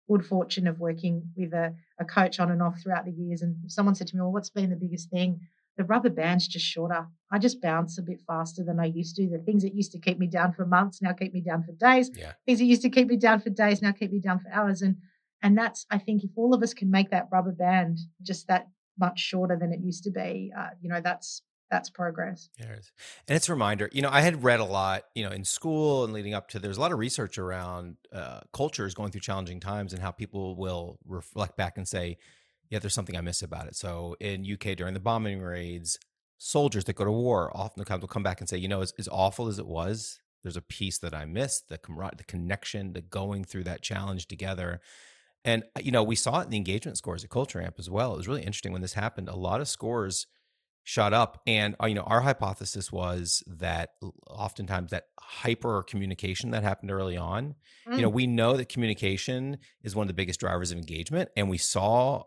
[0.09, 3.43] good fortune of working with a, a coach on and off throughout the years.
[3.43, 5.41] And someone said to me, Well, what's been the biggest thing?
[5.77, 7.07] The rubber band's just shorter.
[7.31, 9.29] I just bounce a bit faster than I used to.
[9.29, 11.73] The things that used to keep me down for months now keep me down for
[11.73, 12.11] days.
[12.17, 12.33] Yeah.
[12.47, 14.81] Things that used to keep me down for days now keep me down for hours.
[14.81, 14.97] And
[15.43, 18.69] And that's, I think, if all of us can make that rubber band just that
[18.99, 22.49] much shorter than it used to be, uh, you know, that's that's progress.
[23.27, 23.89] And it's a reminder.
[23.93, 26.59] You know, I had read a lot, you know, in school and leading up to.
[26.59, 30.57] There's a lot of research around uh, cultures going through challenging times and how people
[30.57, 32.19] will reflect back and say,
[32.71, 35.99] "Yeah, there's something I miss about it." So in UK during the bombing raids,
[36.39, 39.09] soldiers that go to war often will come back and say, "You know, as, as
[39.11, 43.01] awful as it was, there's a piece that I missed: the camar- the connection, the
[43.01, 44.81] going through that challenge together."
[45.45, 47.91] And uh, you know, we saw it in the engagement scores at Culture Amp as
[47.91, 48.15] well.
[48.15, 49.29] It was really interesting when this happened.
[49.29, 50.29] A lot of scores
[50.87, 53.91] shot up, and uh, you know, our hypothesis was that
[54.31, 57.57] oftentimes that hyper communication that happened early on.
[57.89, 57.97] Mm.
[57.97, 58.15] You know, mm.
[58.15, 62.23] we know that communication is one of the biggest drivers of engagement, and we saw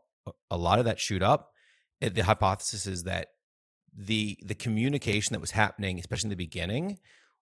[0.52, 1.54] a lot of that shoot up.
[2.02, 3.30] The hypothesis is that
[3.98, 7.00] the the communication that was happening, especially in the beginning,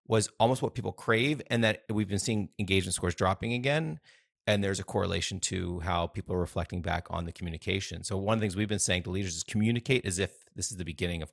[0.07, 3.99] was almost what people crave, and that we've been seeing engagement scores dropping again
[4.47, 8.03] and there's a correlation to how people are reflecting back on the communication.
[8.03, 10.71] So one of the things we've been saying to leaders is communicate as if this
[10.71, 11.31] is the beginning of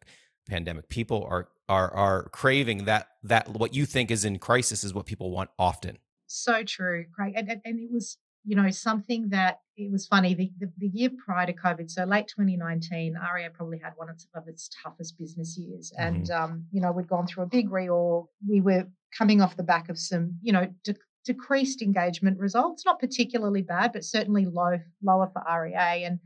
[0.49, 0.89] pandemic.
[0.89, 5.07] People are are are craving that that what you think is in crisis is what
[5.07, 5.99] people want often.
[6.27, 7.35] So true, Craig.
[7.37, 10.89] And, and, and it was you know something that it was funny the, the, the,
[10.89, 15.57] year prior to covid so late 2019 REA probably had one of its toughest business
[15.57, 16.45] years and mm-hmm.
[16.45, 19.89] um, you know we'd gone through a big reorg we were coming off the back
[19.89, 20.95] of some you know de-
[21.25, 26.05] decreased engagement results, not particularly bad, but certainly low, lower for REA.
[26.05, 26.19] And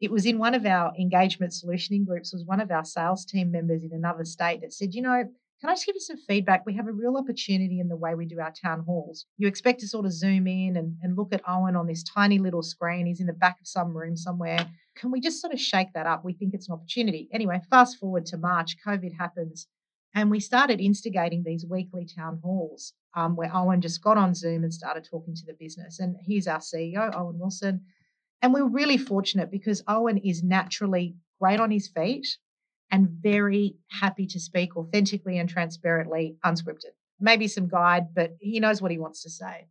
[0.00, 3.50] it was in one of our engagement solutioning groups, was one of our sales team
[3.50, 5.24] members in another state that said, you know,
[5.60, 6.66] can I just give you some feedback?
[6.66, 9.24] We have a real opportunity in the way we do our town halls.
[9.38, 12.38] You expect to sort of zoom in and, and look at Owen on this tiny
[12.38, 13.06] little screen.
[13.06, 14.68] He's in the back of some room somewhere.
[14.96, 16.24] Can we just sort of shake that up?
[16.26, 17.28] We think it's an opportunity.
[17.32, 19.66] Anyway, fast forward to March, COVID happens.
[20.16, 24.64] And we started instigating these weekly town halls um, where Owen just got on Zoom
[24.64, 26.00] and started talking to the business.
[26.00, 27.82] And he's our CEO, Owen Wilson.
[28.40, 32.26] And we're really fortunate because Owen is naturally great on his feet
[32.90, 36.94] and very happy to speak authentically and transparently, unscripted.
[37.20, 39.66] Maybe some guide, but he knows what he wants to say.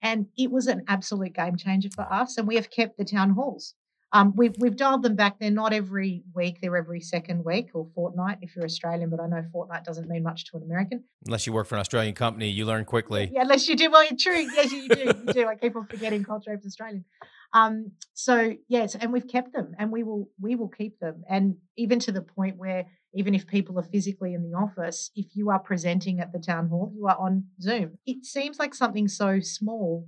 [0.00, 2.38] And it was an absolute game changer for us.
[2.38, 3.74] And we have kept the town halls.
[4.14, 5.40] Um, we've we've dialed them back.
[5.40, 6.60] They're not every week.
[6.62, 9.10] They're every second week or fortnight if you're Australian.
[9.10, 11.02] But I know fortnight doesn't mean much to an American.
[11.26, 13.28] Unless you work for an Australian company, you learn quickly.
[13.32, 13.90] Yeah, unless you do.
[13.90, 14.38] Well, true.
[14.38, 15.12] Yes, you do.
[15.26, 15.48] You do.
[15.48, 17.04] I keep on forgetting culture is Australian.
[17.52, 21.56] Um, so yes, and we've kept them, and we will we will keep them, and
[21.76, 25.50] even to the point where even if people are physically in the office, if you
[25.50, 27.98] are presenting at the town hall, you are on Zoom.
[28.06, 30.06] It seems like something so small,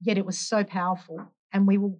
[0.00, 1.20] yet it was so powerful
[1.54, 1.98] and we will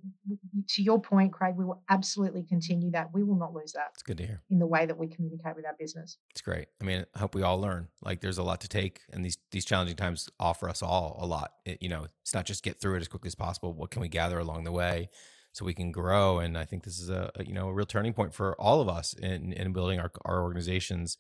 [0.69, 3.09] to your point craig we will absolutely continue that.
[3.15, 4.43] We will not lose that it's good to hear.
[4.51, 6.19] in the way that we communicate with our business.
[6.33, 6.67] It's great.
[6.83, 7.89] I mean i hope we all learn.
[8.03, 11.27] Like there's a lot to take and these these challenging times offer us all a
[11.27, 11.53] lot.
[11.65, 13.73] It, you know it's not just get through it as quickly as possible.
[13.73, 15.09] What can we gather along the way
[15.53, 16.41] so we can grow?
[16.41, 18.81] And i think this is a, a you know a real turning point for all
[18.81, 21.17] of us in in building our, our organizations.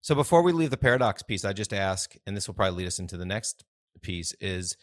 [0.00, 2.88] So before we leave the paradox piece i just ask and this will probably lead
[2.88, 3.64] us into the next
[4.00, 4.76] piece is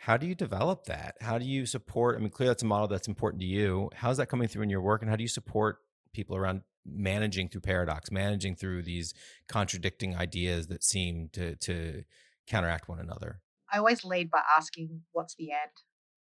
[0.00, 1.16] how do you develop that?
[1.20, 2.16] How do you support?
[2.16, 3.90] I mean, clearly that's a model that's important to you.
[3.94, 5.76] How's that coming through in your work, and how do you support
[6.14, 9.12] people around managing through paradox, managing through these
[9.46, 12.04] contradicting ideas that seem to to
[12.46, 13.42] counteract one another?
[13.70, 15.72] I always lead by asking, "What's the end?"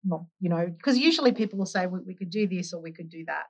[0.05, 2.93] Not, you know, because usually people will say we, we could do this or we
[2.93, 3.47] could do that.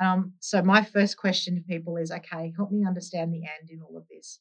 [0.00, 3.80] Um, so my first question to people is, okay, help me understand the end in
[3.80, 4.38] all of this.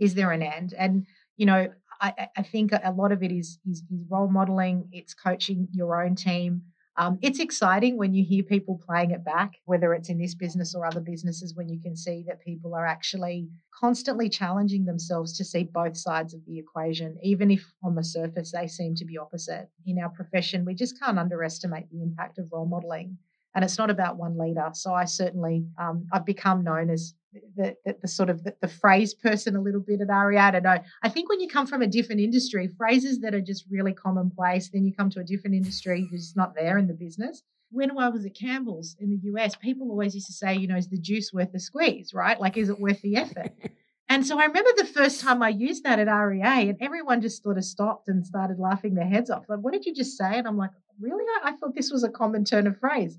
[0.00, 0.74] Is there an end?
[0.76, 1.68] And you know,
[2.00, 4.88] I, I think a lot of it is, is, is role modeling.
[4.92, 6.62] It's coaching your own team.
[6.98, 10.74] Um, it's exciting when you hear people playing it back, whether it's in this business
[10.74, 15.44] or other businesses, when you can see that people are actually constantly challenging themselves to
[15.44, 19.16] see both sides of the equation, even if on the surface they seem to be
[19.16, 19.70] opposite.
[19.86, 23.16] In our profession, we just can't underestimate the impact of role modeling.
[23.54, 24.68] And it's not about one leader.
[24.74, 27.14] So I certainly, um, I've become known as
[27.56, 30.38] the, the, the, sort of the, the, phrase person a little bit at REA.
[30.38, 30.78] I don't know.
[31.02, 34.68] I think when you come from a different industry, phrases that are just really commonplace,
[34.68, 37.42] then you come to a different industry, you're not there in the business.
[37.70, 40.76] When I was at Campbell's in the US, people always used to say, you know,
[40.76, 42.38] is the juice worth the squeeze, right?
[42.38, 43.52] Like, is it worth the effort?
[44.10, 47.42] and so I remember the first time I used that at REA, and everyone just
[47.42, 49.44] sort of stopped and started laughing their heads off.
[49.48, 50.38] Like, what did you just say?
[50.38, 51.24] And I'm like, really?
[51.42, 53.18] I, I thought this was a common turn of phrase.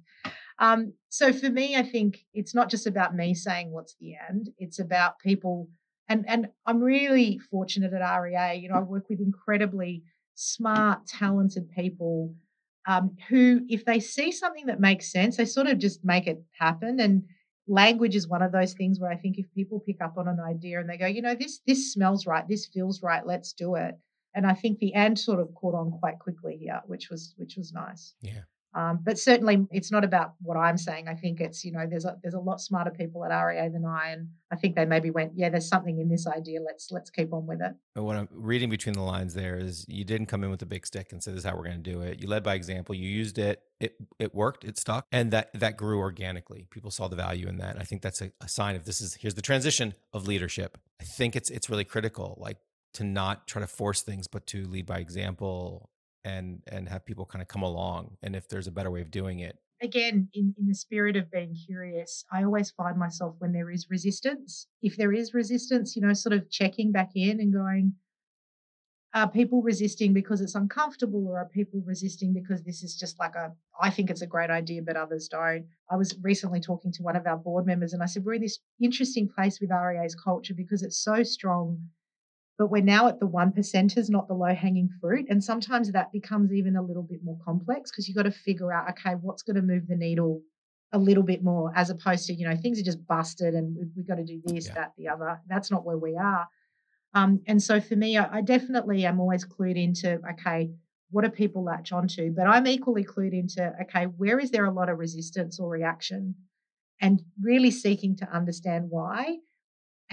[0.59, 4.49] Um, so for me, I think it's not just about me saying what's the end.
[4.57, 5.69] It's about people,
[6.07, 8.55] and and I'm really fortunate at REA.
[8.55, 10.03] You know, I work with incredibly
[10.35, 12.33] smart, talented people
[12.87, 16.43] um, who, if they see something that makes sense, they sort of just make it
[16.59, 16.99] happen.
[16.99, 17.23] And
[17.67, 20.39] language is one of those things where I think if people pick up on an
[20.39, 23.75] idea and they go, you know, this this smells right, this feels right, let's do
[23.75, 23.95] it
[24.35, 27.55] and I think the end sort of caught on quite quickly here, which was which
[27.55, 28.15] was nice.
[28.21, 28.41] Yeah,
[28.75, 31.07] Um, but certainly, it's not about what I'm saying.
[31.07, 33.86] I think it's you know there's a there's a lot smarter people at REA than
[33.86, 36.59] I, and I think they maybe went, yeah, there's something in this idea.
[36.59, 37.73] Let's let's keep on with it.
[37.93, 40.65] But what I'm reading between the lines there is you didn't come in with a
[40.65, 42.19] big stick and say this is how we're going to do it.
[42.19, 42.95] You led by example.
[42.95, 43.62] You used it.
[43.79, 44.63] It it worked.
[44.63, 46.65] It stuck, and that that grew organically.
[46.71, 47.79] People saw the value in that.
[47.79, 50.79] I think that's a, a sign of this is here's the transition of leadership.
[50.99, 52.38] I think it's it's really critical.
[52.39, 52.57] Like
[52.93, 55.89] to not try to force things, but to lead by example
[56.25, 59.12] and and have people kind of come along and if there's a better way of
[59.12, 59.57] doing it.
[59.81, 63.89] Again in, in the spirit of being curious i always find myself when there is
[63.89, 64.67] resistance.
[64.81, 67.93] If there is resistance you know sort of checking back in and going
[69.15, 73.36] are people resisting because it's uncomfortable or are people resisting because this is just like
[73.36, 75.65] a i think it's a great idea but others don't?
[75.91, 78.41] I was recently talking to one of our board members and i said we're in
[78.41, 81.79] this interesting place with REA's culture because it's so strong
[82.57, 85.25] but we're now at the one percenters, not the low hanging fruit.
[85.29, 88.71] And sometimes that becomes even a little bit more complex because you've got to figure
[88.71, 90.41] out, okay, what's going to move the needle
[90.91, 93.89] a little bit more as opposed to, you know, things are just busted and we've,
[93.95, 94.73] we've got to do this, yeah.
[94.75, 95.41] that, the other.
[95.47, 96.47] That's not where we are.
[97.15, 100.69] Um, and so for me, I, I definitely am always clued into, okay,
[101.09, 102.31] what do people latch onto?
[102.31, 106.35] But I'm equally clued into, okay, where is there a lot of resistance or reaction?
[107.01, 109.37] And really seeking to understand why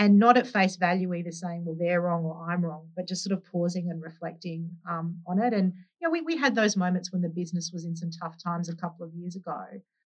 [0.00, 3.22] and not at face value either saying, well, they're wrong or I'm wrong, but just
[3.22, 5.52] sort of pausing and reflecting um, on it.
[5.52, 8.42] And, you know, we, we had those moments when the business was in some tough
[8.42, 9.62] times a couple of years ago.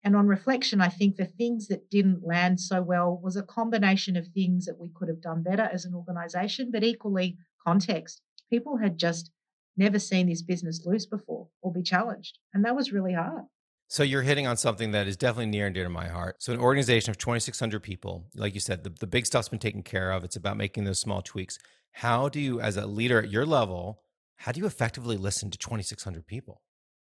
[0.03, 4.17] And on reflection, I think the things that didn't land so well was a combination
[4.17, 8.23] of things that we could have done better as an organization, but equally context.
[8.49, 9.29] People had just
[9.77, 12.39] never seen this business lose before or be challenged.
[12.55, 13.43] And that was really hard.
[13.87, 16.37] So you're hitting on something that is definitely near and dear to my heart.
[16.39, 19.83] So an organization of 2,600 people, like you said, the, the big stuff's been taken
[19.83, 20.23] care of.
[20.23, 21.57] It's about making those small tweaks.
[21.91, 24.01] How do you, as a leader at your level,
[24.37, 26.61] how do you effectively listen to 2,600 people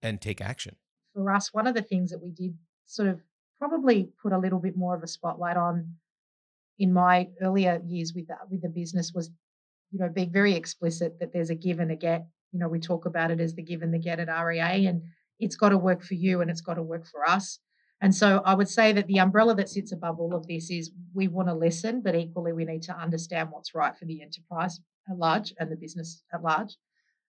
[0.00, 0.76] and take action?
[1.14, 2.56] For us, one of the things that we did
[2.86, 3.20] sort of
[3.58, 5.94] probably put a little bit more of a spotlight on
[6.78, 9.30] in my earlier years with the, with the business was,
[9.92, 12.26] you know, being very explicit that there's a give and a get.
[12.50, 15.02] You know, we talk about it as the give and the get at REA, and
[15.42, 17.58] it's got to work for you and it's got to work for us.
[18.00, 20.90] And so I would say that the umbrella that sits above all of this is
[21.14, 24.80] we want to listen, but equally we need to understand what's right for the enterprise
[25.08, 26.76] at large and the business at large.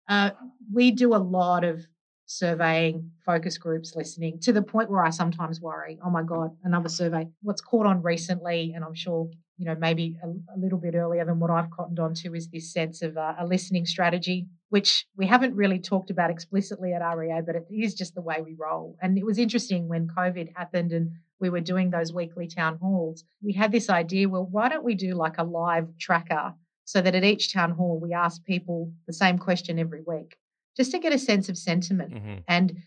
[0.09, 0.31] Uh,
[0.73, 1.85] we do a lot of
[2.25, 6.89] surveying, focus groups, listening to the point where I sometimes worry, oh my God, another
[6.89, 7.27] survey.
[7.41, 11.25] What's caught on recently, and I'm sure, you know, maybe a, a little bit earlier
[11.25, 15.05] than what I've cottoned on to, is this sense of uh, a listening strategy, which
[15.15, 18.55] we haven't really talked about explicitly at REA, but it is just the way we
[18.59, 18.97] roll.
[19.01, 23.23] And it was interesting when COVID happened and we were doing those weekly town halls.
[23.41, 26.53] We had this idea well, why don't we do like a live tracker
[26.85, 30.37] so that at each town hall we ask people the same question every week?
[30.75, 32.35] just to get a sense of sentiment mm-hmm.
[32.47, 32.77] and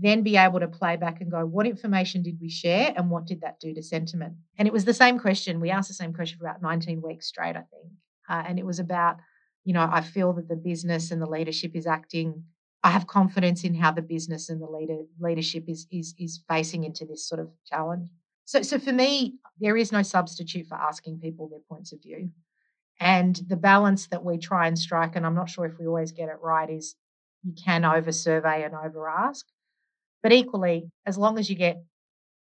[0.00, 3.26] then be able to play back and go, what information did we share and what
[3.26, 4.34] did that do to sentiment?
[4.58, 5.60] And it was the same question.
[5.60, 7.92] We asked the same question for about 19 weeks straight, I think.
[8.28, 9.18] Uh, and it was about,
[9.64, 12.44] you know, I feel that the business and the leadership is acting.
[12.82, 16.84] I have confidence in how the business and the leader leadership is is is facing
[16.84, 18.08] into this sort of challenge.
[18.44, 22.30] So so for me, there is no substitute for asking people their points of view.
[23.00, 26.12] And the balance that we try and strike, and I'm not sure if we always
[26.12, 26.94] get it right, is
[27.42, 29.46] you can over survey and over ask.
[30.24, 31.84] But equally, as long as you get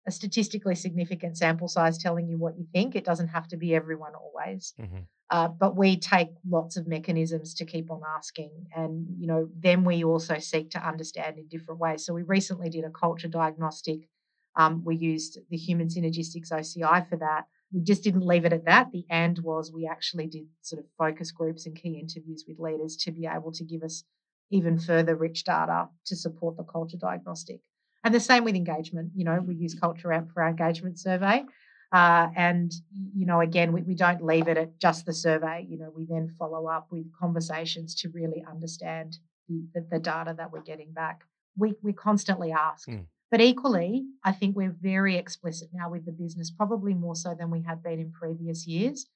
[0.07, 3.75] a statistically significant sample size telling you what you think, it doesn't have to be
[3.75, 4.73] everyone always.
[4.81, 5.01] Mm-hmm.
[5.31, 9.83] Uh, but we take lots of mechanisms to keep on asking, and you know, then
[9.83, 12.07] we also seek to understand in different ways.
[12.07, 14.09] So we recently did a culture diagnostic.
[14.55, 17.47] Um, we used the Human Synergistics OCI for that.
[17.73, 18.93] We just didn't leave it at that.
[18.93, 22.97] The and was we actually did sort of focus groups and key interviews with leaders
[22.99, 24.05] to be able to give us
[24.51, 27.61] even further rich data to support the culture diagnostic.
[28.05, 29.13] And the same with engagement.
[29.15, 31.45] You know, we use Culture Amp for our engagement survey.
[31.93, 32.73] Uh, and,
[33.15, 35.67] you know, again, we, we don't leave it at just the survey.
[35.69, 39.19] You know, we then follow up with conversations to really understand
[39.49, 41.21] the, the, data that we're getting back.
[41.57, 42.89] We, we constantly ask.
[42.89, 43.05] Mm.
[43.31, 47.51] But equally, I think we're very explicit now with the business, probably more so than
[47.51, 49.07] we have been in previous years,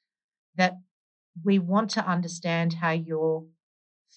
[0.57, 0.79] that
[1.45, 3.45] we want to understand how you're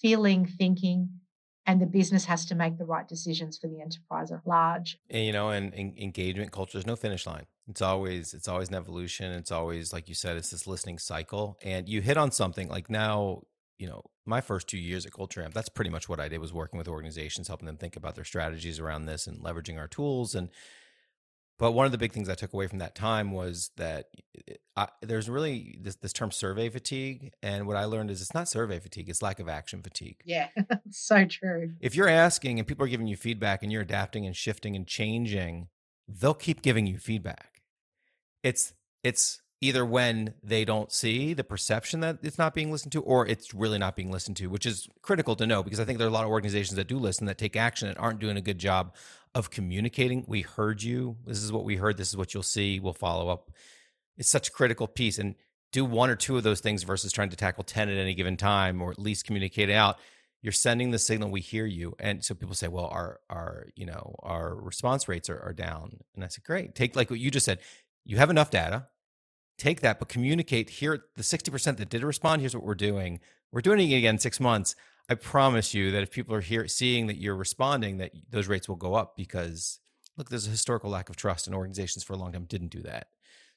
[0.00, 1.19] feeling, thinking,
[1.66, 4.98] and the business has to make the right decisions for the enterprise at large.
[5.10, 7.46] And, you know, and, and engagement culture is no finish line.
[7.68, 9.30] It's always it's always an evolution.
[9.32, 11.58] It's always like you said, it's this listening cycle.
[11.62, 13.42] And you hit on something like now,
[13.78, 16.38] you know, my first two years at Culture Amp, that's pretty much what I did
[16.38, 19.88] was working with organizations, helping them think about their strategies around this and leveraging our
[19.88, 20.34] tools.
[20.34, 20.48] And
[21.60, 24.06] But one of the big things I took away from that time was that
[24.48, 27.34] eh, I, there's really this, this term survey fatigue.
[27.42, 30.16] And what I learned is it's not survey fatigue, it's lack of action fatigue.
[30.24, 30.48] Yeah,
[30.90, 31.74] so true.
[31.78, 34.86] If you're asking and people are giving you feedback and you're adapting and shifting and
[34.86, 35.68] changing,
[36.08, 37.60] they'll keep giving you feedback.
[38.42, 38.72] It's,
[39.04, 43.26] it's, either when they don't see the perception that it's not being listened to or
[43.26, 46.06] it's really not being listened to which is critical to know because i think there
[46.06, 48.40] are a lot of organizations that do listen that take action and aren't doing a
[48.40, 48.94] good job
[49.34, 50.24] of communicating.
[50.26, 51.16] We heard you.
[51.24, 51.96] This is what we heard.
[51.96, 52.80] This is what you'll see.
[52.80, 53.50] We'll follow up.
[54.16, 55.18] It's such a critical piece.
[55.18, 55.34] And
[55.72, 58.36] do one or two of those things versus trying to tackle 10 at any given
[58.36, 59.98] time or at least communicate out.
[60.42, 61.94] You're sending the signal we hear you.
[62.00, 65.98] And so people say, well, our our, you know, our response rates are, are down.
[66.14, 66.74] And I said, great.
[66.74, 67.58] Take like what you just said.
[68.04, 68.86] You have enough data.
[69.58, 72.40] Take that, but communicate here the 60% that did respond.
[72.40, 73.20] Here's what we're doing.
[73.52, 74.74] We're doing it again six months.
[75.10, 78.68] I promise you that if people are here seeing that you're responding, that those rates
[78.68, 79.80] will go up because
[80.16, 82.82] look, there's a historical lack of trust, and organizations for a long time didn't do
[82.82, 83.08] that.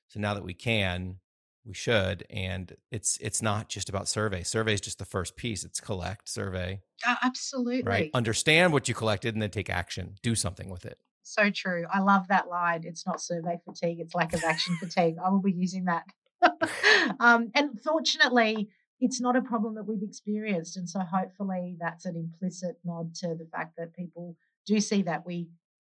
[0.07, 1.17] So now that we can,
[1.63, 4.41] we should, and it's it's not just about survey.
[4.41, 5.63] Survey is just the first piece.
[5.63, 8.09] It's collect, survey, uh, absolutely, right?
[8.15, 10.15] Understand what you collected, and then take action.
[10.23, 10.97] Do something with it.
[11.21, 11.85] So true.
[11.93, 12.81] I love that line.
[12.83, 15.17] It's not survey fatigue; it's lack of action fatigue.
[15.23, 16.05] I will be using that.
[17.19, 18.69] um, and fortunately,
[19.03, 20.77] it's not a problem that we've experienced.
[20.77, 25.25] And so hopefully that's an implicit nod to the fact that people do see that
[25.25, 25.49] we,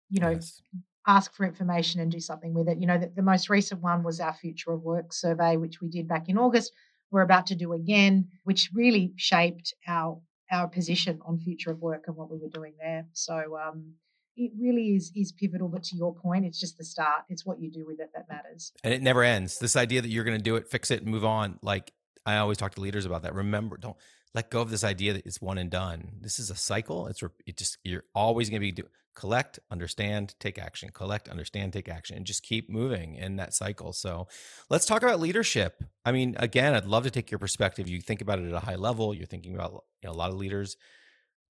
[0.09, 0.63] you know, yes.
[1.05, 2.79] ask for information and do something with it.
[2.79, 5.89] You know, the, the most recent one was our Future of Work survey, which we
[5.89, 6.71] did back in August.
[7.11, 10.19] We're about to do again, which really shaped our
[10.51, 13.07] our position on future of work and what we were doing there.
[13.13, 13.93] So um,
[14.35, 15.67] it really is is pivotal.
[15.67, 17.23] But to your point, it's just the start.
[17.29, 18.71] It's what you do with it that matters.
[18.83, 19.59] And it never ends.
[19.59, 21.59] This idea that you're going to do it, fix it, and move on.
[21.61, 21.91] Like
[22.25, 23.33] I always talk to leaders about that.
[23.33, 23.97] Remember, don't
[24.33, 26.13] let go of this idea that it's one and done.
[26.21, 27.07] This is a cycle.
[27.07, 28.83] It's it just you're always going to be do,
[29.15, 30.89] collect, understand, take action.
[30.93, 33.93] Collect, understand, take action, and just keep moving in that cycle.
[33.93, 34.27] So,
[34.69, 35.83] let's talk about leadership.
[36.05, 37.87] I mean, again, I'd love to take your perspective.
[37.87, 39.13] You think about it at a high level.
[39.13, 40.77] You're thinking about you know, a lot of leaders.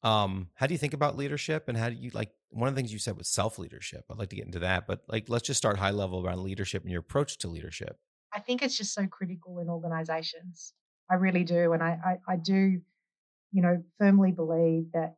[0.04, 2.32] Um, how do you think about leadership, and how do you like?
[2.50, 4.04] One of the things you said was self leadership.
[4.12, 6.84] I'd like to get into that, but like, let's just start high level around leadership
[6.84, 7.98] and your approach to leadership.
[8.34, 10.74] I think it's just so critical in organizations.
[11.10, 11.74] I really do.
[11.74, 12.82] And I, I, I do,
[13.52, 15.16] you know, firmly believe that,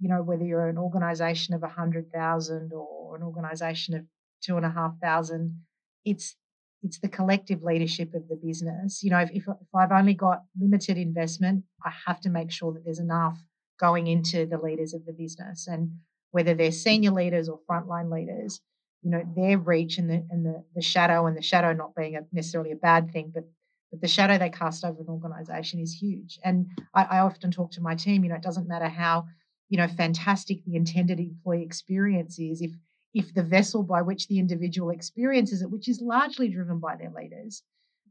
[0.00, 4.04] you know, whether you're an organization of 100,000 or an organization of
[4.42, 5.60] two and a half thousand,
[6.04, 6.36] it's,
[6.82, 9.02] it's the collective leadership of the business.
[9.02, 12.72] You know, if, if, if I've only got limited investment, I have to make sure
[12.72, 13.38] that there's enough
[13.78, 15.66] going into the leaders of the business.
[15.66, 15.98] And
[16.30, 18.60] whether they're senior leaders or frontline leaders,
[19.02, 22.16] you know their reach and the and the, the shadow and the shadow not being
[22.16, 23.44] a, necessarily a bad thing but
[23.90, 26.38] but the shadow they cast over an organization is huge.
[26.42, 29.26] And I, I often talk to my team you know it doesn't matter how
[29.68, 32.72] you know fantastic the intended employee experience is if
[33.14, 37.10] if the vessel by which the individual experiences it which is largely driven by their
[37.10, 37.62] leaders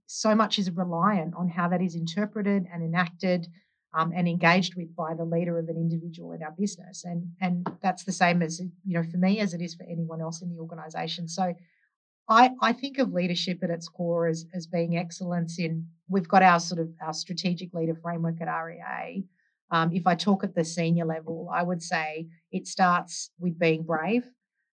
[0.07, 3.47] so much is reliant on how that is interpreted and enacted
[3.93, 7.03] um, and engaged with by the leader of an individual in our business.
[7.03, 10.21] And and that's the same as you know for me as it is for anyone
[10.21, 11.27] else in the organization.
[11.27, 11.53] So
[12.29, 16.43] I, I think of leadership at its core as, as being excellence in we've got
[16.43, 19.23] our sort of our strategic leader framework at REA.
[19.71, 23.83] Um, if I talk at the senior level, I would say it starts with being
[23.83, 24.25] brave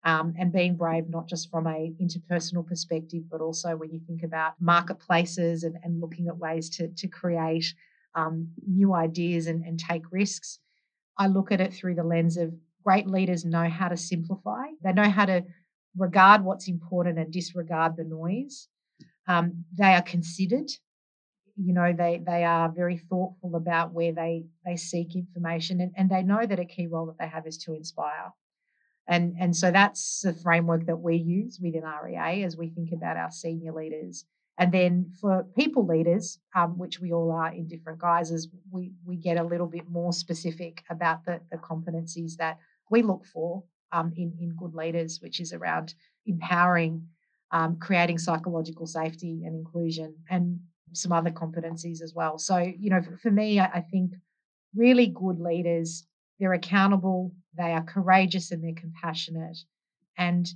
[0.06, 4.24] um, and being brave, not just from a interpersonal perspective, but also when you think
[4.24, 7.74] about marketplaces and, and looking at ways to, to create
[8.16, 10.60] um, new ideas and, and take risks.
[11.18, 12.54] I look at it through the lens of
[12.84, 14.66] great leaders know how to simplify.
[14.84, 15.44] They know how to
[15.98, 18.68] regard what's important and disregard the noise.
[19.28, 20.70] Um, they are considered.
[21.58, 26.10] You know, they they are very thoughtful about where they they seek information, and, and
[26.10, 28.34] they know that a key role that they have is to inspire.
[29.08, 33.18] And and so that's the framework that we use within REA as we think about
[33.18, 34.26] our senior leaders
[34.58, 39.18] and then for people leaders, um, which we all are in different guises, we, we
[39.18, 42.58] get a little bit more specific about the, the competencies that
[42.90, 45.94] we look for um, in, in good leaders, which is around
[46.26, 47.06] empowering,
[47.52, 50.60] um, creating psychological safety and inclusion, and
[50.94, 52.38] some other competencies as well.
[52.38, 54.14] So, you know, for, for me, I, I think
[54.74, 56.06] really good leaders,
[56.40, 59.58] they're accountable, they are courageous, and they're compassionate.
[60.18, 60.48] And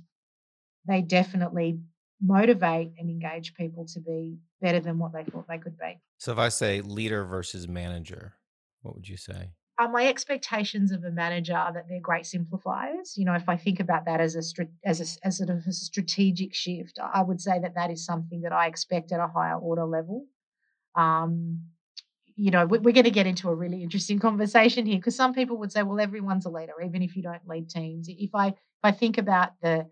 [0.86, 1.80] they definitely
[2.22, 5.98] motivate and engage people to be better than what they thought they could be.
[6.18, 8.34] So if I say leader versus manager,
[8.82, 9.52] what would you say?
[9.78, 13.14] Uh, my expectations of a manager are that they're great simplifiers.
[13.16, 15.72] You know, if I think about that as a as a, as sort of a
[15.72, 19.56] strategic shift, I would say that that is something that I expect at a higher
[19.56, 20.26] order level.
[20.94, 21.62] Um,
[22.36, 25.56] you know, we're going to get into a really interesting conversation here because some people
[25.58, 28.06] would say, well, everyone's a leader, even if you don't lead teams.
[28.10, 29.86] If I if I think about the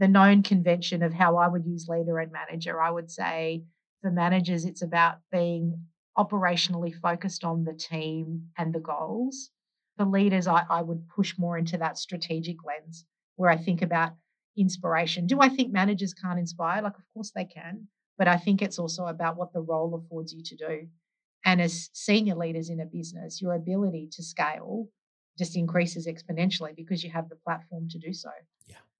[0.00, 2.80] the known convention of how I would use leader and manager.
[2.80, 3.64] I would say
[4.00, 5.78] for managers, it's about being
[6.18, 9.50] operationally focused on the team and the goals.
[9.98, 13.04] For leaders, I, I would push more into that strategic lens
[13.36, 14.12] where I think about
[14.56, 15.26] inspiration.
[15.26, 16.82] Do I think managers can't inspire?
[16.82, 17.86] Like, of course they can,
[18.16, 20.88] but I think it's also about what the role affords you to do.
[21.44, 24.88] And as senior leaders in a business, your ability to scale
[25.38, 28.30] just increases exponentially because you have the platform to do so.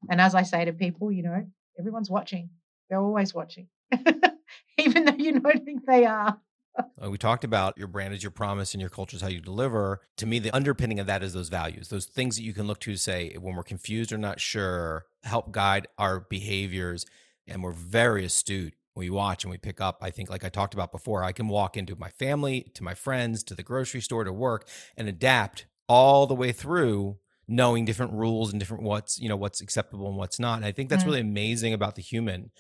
[0.09, 1.45] And as I say to people, you know,
[1.79, 2.51] everyone's watching.
[2.89, 3.69] They're always watching,
[4.79, 6.39] even though you don't think they are.
[6.77, 9.41] Uh, we talked about your brand is your promise and your culture is how you
[9.41, 10.01] deliver.
[10.17, 12.81] To me, the underpinning of that is those values, those things that you can look
[12.81, 17.07] to say when we're confused or not sure, help guide our behaviors.
[17.47, 19.99] And we're very astute we watch and we pick up.
[20.01, 22.95] I think, like I talked about before, I can walk into my family, to my
[22.95, 27.19] friends, to the grocery store, to work, and adapt all the way through
[27.51, 30.57] knowing different rules and different what's you know what's acceptable and what's not.
[30.57, 31.09] And I think that's mm.
[31.09, 32.51] really amazing about the human.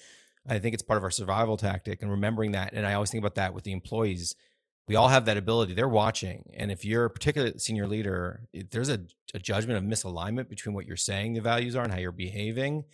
[0.48, 2.72] I think it's part of our survival tactic and remembering that.
[2.72, 4.34] And I always think about that with the employees.
[4.88, 5.74] We all have that ability.
[5.74, 9.00] They're watching, and if you're a particular senior leader, there's a,
[9.32, 12.84] a judgment of misalignment between what you're saying the values are and how you're behaving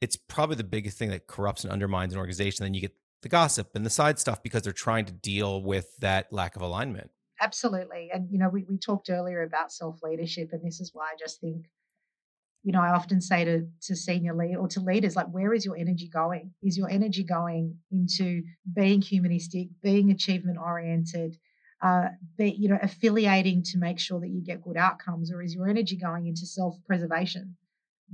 [0.00, 2.64] it's probably the biggest thing that corrupts and undermines an organization.
[2.64, 5.96] Then you get the gossip and the side stuff because they're trying to deal with
[5.98, 7.10] that lack of alignment.
[7.40, 8.10] Absolutely.
[8.12, 11.16] And, you know, we, we talked earlier about self leadership, and this is why I
[11.18, 11.66] just think,
[12.64, 15.64] you know, I often say to, to senior lead or to leaders, like, where is
[15.64, 16.52] your energy going?
[16.62, 18.42] Is your energy going into
[18.74, 21.36] being humanistic, being achievement oriented,
[21.82, 25.54] uh, be, you know, affiliating to make sure that you get good outcomes, or is
[25.54, 27.56] your energy going into self preservation?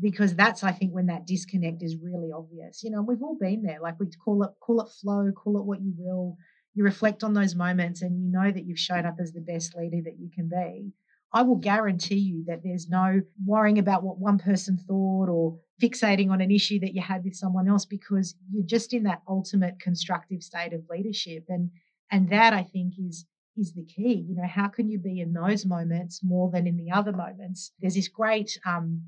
[0.00, 2.82] because that's I think when that disconnect is really obvious.
[2.82, 3.78] You know, we've all been there.
[3.80, 6.36] Like we call it call it flow, call it what you will.
[6.74, 9.76] You reflect on those moments and you know that you've shown up as the best
[9.76, 10.92] leader that you can be.
[11.32, 16.30] I will guarantee you that there's no worrying about what one person thought or fixating
[16.30, 19.80] on an issue that you had with someone else because you're just in that ultimate
[19.80, 21.70] constructive state of leadership and
[22.10, 24.24] and that I think is is the key.
[24.28, 27.72] You know, how can you be in those moments more than in the other moments?
[27.80, 29.02] There's this great um,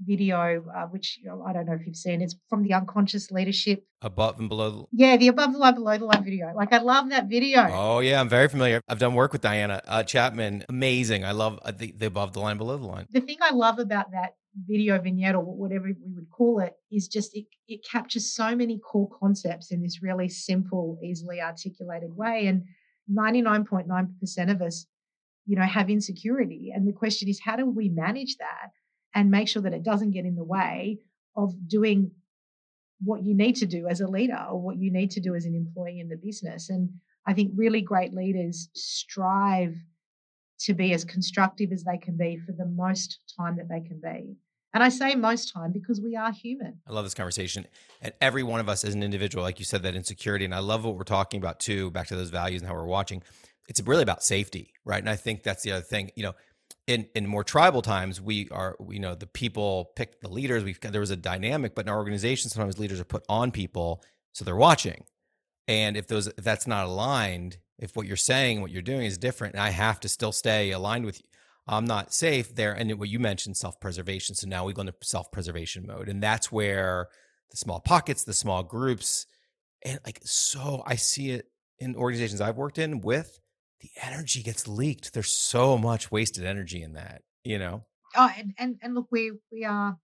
[0.00, 2.20] video, uh, which you know, I don't know if you've seen.
[2.20, 3.84] It's from the Unconscious Leadership.
[4.02, 4.70] Above and below.
[4.70, 4.86] The...
[4.92, 6.52] Yeah, the above the line, below the line video.
[6.54, 7.68] Like I love that video.
[7.70, 8.80] Oh yeah, I'm very familiar.
[8.88, 10.64] I've done work with Diana uh, Chapman.
[10.68, 11.24] Amazing.
[11.24, 13.06] I love uh, the, the above the line, below the line.
[13.10, 14.34] The thing I love about that
[14.64, 18.78] video vignette or whatever we would call it is just it, it captures so many
[18.78, 22.46] core concepts in this really simple, easily articulated way.
[22.46, 22.64] And
[23.10, 24.86] 99.9% of us,
[25.46, 26.72] you know, have insecurity.
[26.74, 28.70] And the question is, how do we manage that?
[29.16, 30.98] And make sure that it doesn't get in the way
[31.34, 32.10] of doing
[33.00, 35.46] what you need to do as a leader or what you need to do as
[35.46, 36.68] an employee in the business.
[36.68, 36.90] And
[37.26, 39.74] I think really great leaders strive
[40.60, 44.00] to be as constructive as they can be for the most time that they can
[44.02, 44.36] be.
[44.74, 46.80] And I say most time because we are human.
[46.86, 47.66] I love this conversation.
[48.02, 50.44] And every one of us as an individual, like you said, that insecurity.
[50.44, 52.84] And I love what we're talking about too, back to those values and how we're
[52.84, 53.22] watching.
[53.66, 55.00] It's really about safety, right?
[55.00, 56.10] And I think that's the other thing.
[56.16, 56.34] You know,
[56.86, 60.64] in in more tribal times we are you know the people pick the leaders.
[60.64, 64.02] We've there was a dynamic but in our organization sometimes leaders are put on people
[64.32, 65.04] so they're watching.
[65.68, 69.18] And if those if that's not aligned if what you're saying what you're doing is
[69.18, 71.26] different and i have to still stay aligned with you
[71.68, 72.72] i'm not safe there.
[72.72, 74.36] And what you mentioned self-preservation.
[74.36, 76.08] So now we go into self-preservation mode.
[76.08, 77.08] And that's where
[77.50, 79.26] the small pockets the small groups
[79.84, 81.46] and like so i see it
[81.78, 83.38] in organizations i've worked in with
[83.80, 85.12] the energy gets leaked.
[85.12, 87.84] There's so much wasted energy in that, you know.
[88.16, 89.96] Oh, and and, and look, we we are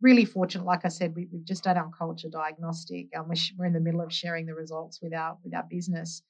[0.00, 0.64] really fortunate.
[0.64, 3.08] Like I said, we, have just done our culture diagnostic.
[3.16, 6.22] Um, we're, we're in the middle of sharing the results with our with our business,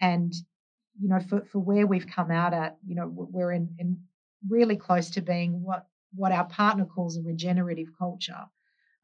[0.00, 0.32] and
[1.00, 3.98] you know, for for where we've come out at, you know, we're in, in
[4.48, 8.46] really close to being what what our partner calls a regenerative culture.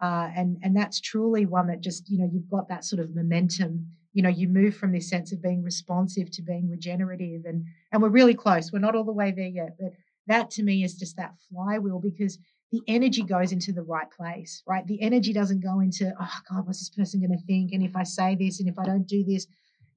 [0.00, 3.14] Uh, and and that's truly one that just you know you've got that sort of
[3.14, 3.86] momentum
[4.16, 8.00] you know you move from this sense of being responsive to being regenerative and and
[8.00, 8.72] we're really close.
[8.72, 9.92] We're not all the way there yet but
[10.26, 12.38] that to me is just that flywheel because
[12.72, 14.86] the energy goes into the right place right?
[14.86, 17.72] The energy doesn't go into oh god what's this person going to think?
[17.72, 19.46] And if i say this and if i don't do this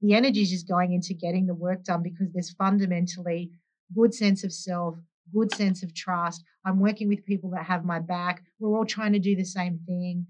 [0.02, 3.50] the energy is just going into getting the work done because there's fundamentally
[3.94, 4.96] good sense of self
[5.32, 6.42] good sense of trust.
[6.64, 8.42] I'm working with people that have my back.
[8.58, 10.26] We're all trying to do the same thing.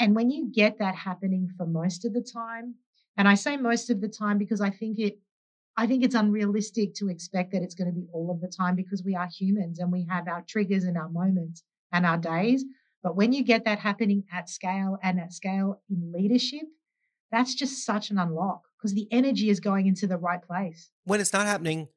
[0.00, 2.74] And when you get that happening for most of the time
[3.16, 5.18] and I say most of the time because I think it
[5.76, 8.76] I think it's unrealistic to expect that it's going to be all of the time
[8.76, 12.64] because we are humans and we have our triggers and our moments and our days.
[13.02, 16.62] But when you get that happening at scale and at scale in leadership,
[17.30, 20.90] that's just such an unlock because the energy is going into the right place.
[21.04, 21.88] When it's not happening,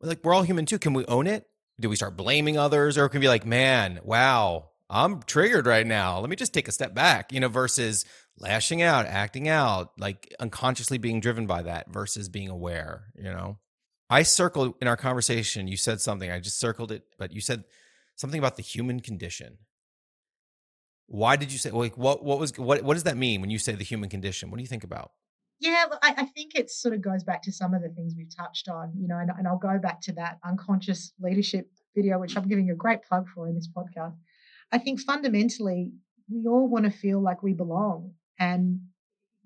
[0.00, 0.78] like we're all human too.
[0.78, 1.46] Can we own it?
[1.78, 5.86] Do we start blaming others or can we be like, man, wow, I'm triggered right
[5.86, 6.18] now.
[6.18, 8.04] Let me just take a step back, you know, versus
[8.40, 13.58] lashing out, acting out, like unconsciously being driven by that versus being aware, you know.
[14.10, 17.64] I circled in our conversation, you said something, I just circled it, but you said
[18.16, 19.58] something about the human condition.
[21.06, 23.58] Why did you say like what what was what what does that mean when you
[23.58, 24.50] say the human condition?
[24.50, 25.12] What do you think about?
[25.60, 28.34] Yeah, I, I, think it sort of goes back to some of the things we've
[28.34, 32.36] touched on, you know, and, and I'll go back to that unconscious leadership video, which
[32.36, 34.14] I'm giving a great plug for in this podcast.
[34.70, 35.90] I think fundamentally,
[36.30, 38.12] we all want to feel like we belong.
[38.38, 38.80] And,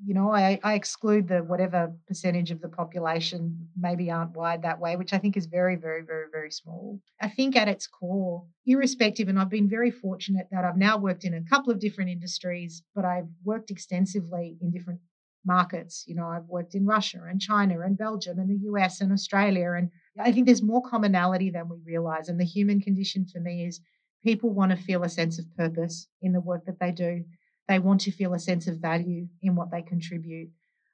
[0.05, 4.81] you know, I, I exclude the whatever percentage of the population maybe aren't wired that
[4.81, 7.01] way, which I think is very, very, very, very small.
[7.21, 11.25] I think at its core, irrespective, and I've been very fortunate that I've now worked
[11.25, 15.01] in a couple of different industries, but I've worked extensively in different
[15.45, 16.05] markets.
[16.07, 19.73] You know, I've worked in Russia and China and Belgium and the US and Australia.
[19.73, 22.29] And I think there's more commonality than we realize.
[22.29, 23.81] And the human condition for me is
[24.25, 27.25] people want to feel a sense of purpose in the work that they do.
[27.73, 30.51] They want to feel a sense of value in what they contribute.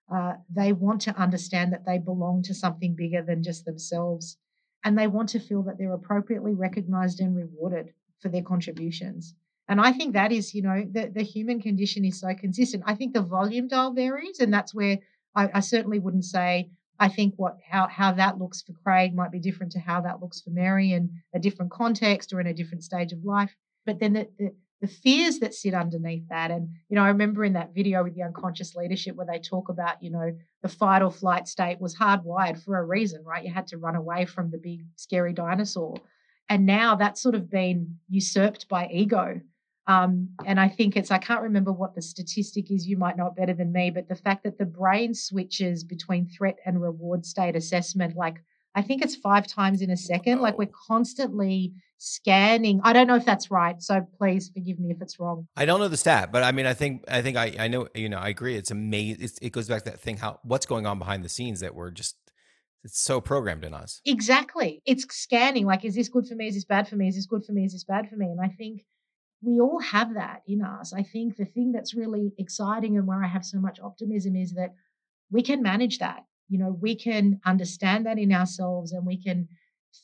[0.08, 4.36] Uh, they want to understand that they belong to something bigger than just themselves.
[4.84, 9.34] And they want to feel that they're appropriately recognized and rewarded for their contributions.
[9.66, 12.84] And I think that is, you know, the, the human condition is so consistent.
[12.86, 15.00] I think the volume dial varies, and that's where
[15.34, 16.70] I, I certainly wouldn't say
[17.00, 20.20] I think what how how that looks for Craig might be different to how that
[20.20, 23.56] looks for Mary in a different context or in a different stage of life.
[23.84, 27.44] But then the, the, the fears that sit underneath that, and you know, I remember
[27.44, 31.02] in that video with the unconscious leadership where they talk about, you know, the fight
[31.02, 33.44] or flight state was hardwired for a reason, right?
[33.44, 35.96] You had to run away from the big scary dinosaur,
[36.48, 39.40] and now that's sort of been usurped by ego.
[39.88, 43.28] Um, and I think it's, I can't remember what the statistic is, you might know
[43.28, 47.24] it better than me, but the fact that the brain switches between threat and reward
[47.24, 48.36] state assessment, like
[48.78, 50.40] I think it's five times in a second.
[50.40, 52.80] Like we're constantly scanning.
[52.84, 53.82] I don't know if that's right.
[53.82, 55.48] So please forgive me if it's wrong.
[55.56, 57.88] I don't know the stat, but I mean, I think, I think I, I know,
[57.92, 58.54] you know, I agree.
[58.54, 59.28] It's amazing.
[59.42, 61.90] It goes back to that thing, how, what's going on behind the scenes that we're
[61.90, 62.16] just,
[62.84, 64.00] it's so programmed in us.
[64.04, 64.80] Exactly.
[64.86, 65.66] It's scanning.
[65.66, 66.46] Like, is this good for me?
[66.46, 67.08] Is this bad for me?
[67.08, 67.64] Is this good for me?
[67.64, 68.26] Is this bad for me?
[68.26, 68.84] And I think
[69.42, 70.92] we all have that in us.
[70.92, 74.52] I think the thing that's really exciting and where I have so much optimism is
[74.52, 74.74] that
[75.32, 76.22] we can manage that.
[76.48, 79.48] You know, we can understand that in ourselves and we can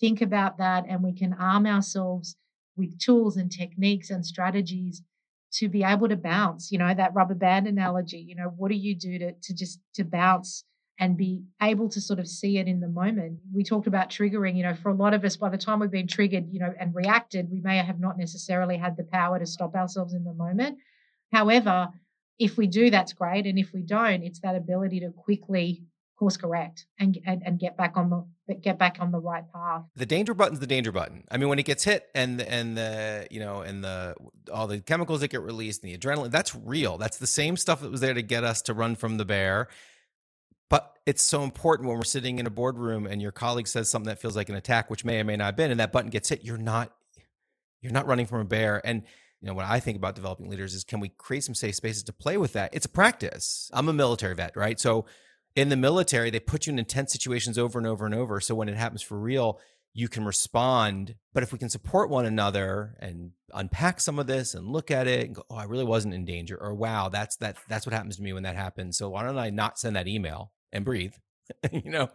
[0.00, 2.36] think about that and we can arm ourselves
[2.76, 5.02] with tools and techniques and strategies
[5.52, 6.72] to be able to bounce.
[6.72, 9.80] You know, that rubber band analogy, you know, what do you do to, to just
[9.94, 10.64] to bounce
[10.98, 13.38] and be able to sort of see it in the moment.
[13.52, 15.90] We talked about triggering, you know, for a lot of us, by the time we've
[15.90, 19.46] been triggered, you know, and reacted, we may have not necessarily had the power to
[19.46, 20.78] stop ourselves in the moment.
[21.32, 21.88] However,
[22.38, 23.46] if we do, that's great.
[23.46, 25.82] And if we don't, it's that ability to quickly
[26.16, 29.82] course correct and, and and get back on the get back on the right path.
[29.96, 31.24] The danger button's the danger button.
[31.30, 34.14] I mean, when it gets hit and and the you know and the
[34.52, 36.98] all the chemicals that get released and the adrenaline, that's real.
[36.98, 39.68] That's the same stuff that was there to get us to run from the bear
[40.70, 44.08] but it's so important when we're sitting in a boardroom and your colleague says something
[44.08, 46.10] that feels like an attack, which may or may not have been, and that button
[46.10, 46.42] gets hit.
[46.42, 46.92] You're not
[47.80, 48.80] you're not running from a bear.
[48.84, 49.02] And
[49.40, 52.02] you know what I think about developing leaders is can we create some safe spaces
[52.04, 52.70] to play with that?
[52.72, 53.70] It's a practice.
[53.74, 54.80] I'm a military vet, right?
[54.80, 55.04] So
[55.56, 58.40] in the military, they put you in intense situations over and over and over.
[58.40, 59.60] So when it happens for real,
[59.92, 61.14] you can respond.
[61.32, 65.06] But if we can support one another and unpack some of this and look at
[65.06, 67.92] it and go, oh, I really wasn't in danger, or wow, that's that that's what
[67.92, 68.98] happens to me when that happens.
[68.98, 71.14] So why don't I not send that email and breathe?
[71.72, 72.10] you know,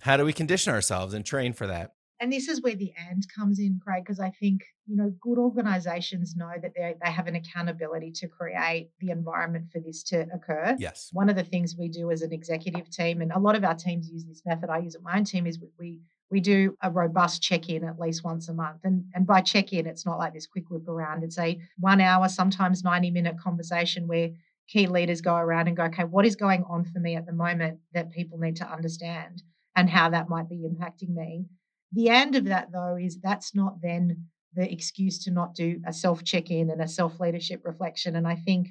[0.00, 1.94] how do we condition ourselves and train for that?
[2.20, 5.36] And this is where the and comes in, Craig, because I think, you know, good
[5.36, 10.26] organizations know that they, they have an accountability to create the environment for this to
[10.32, 10.76] occur.
[10.78, 11.10] Yes.
[11.12, 13.74] One of the things we do as an executive team, and a lot of our
[13.74, 16.00] teams use this method, I use it my own team, is we
[16.30, 18.80] we do a robust check-in at least once a month.
[18.82, 21.22] And, and by check-in, it's not like this quick whip around.
[21.22, 24.30] It's a one hour, sometimes 90 minute conversation where
[24.66, 27.32] key leaders go around and go, okay, what is going on for me at the
[27.32, 29.42] moment that people need to understand
[29.76, 31.46] and how that might be impacting me?
[31.94, 35.92] The end of that, though, is that's not then the excuse to not do a
[35.92, 38.16] self check in and a self leadership reflection.
[38.16, 38.70] And I think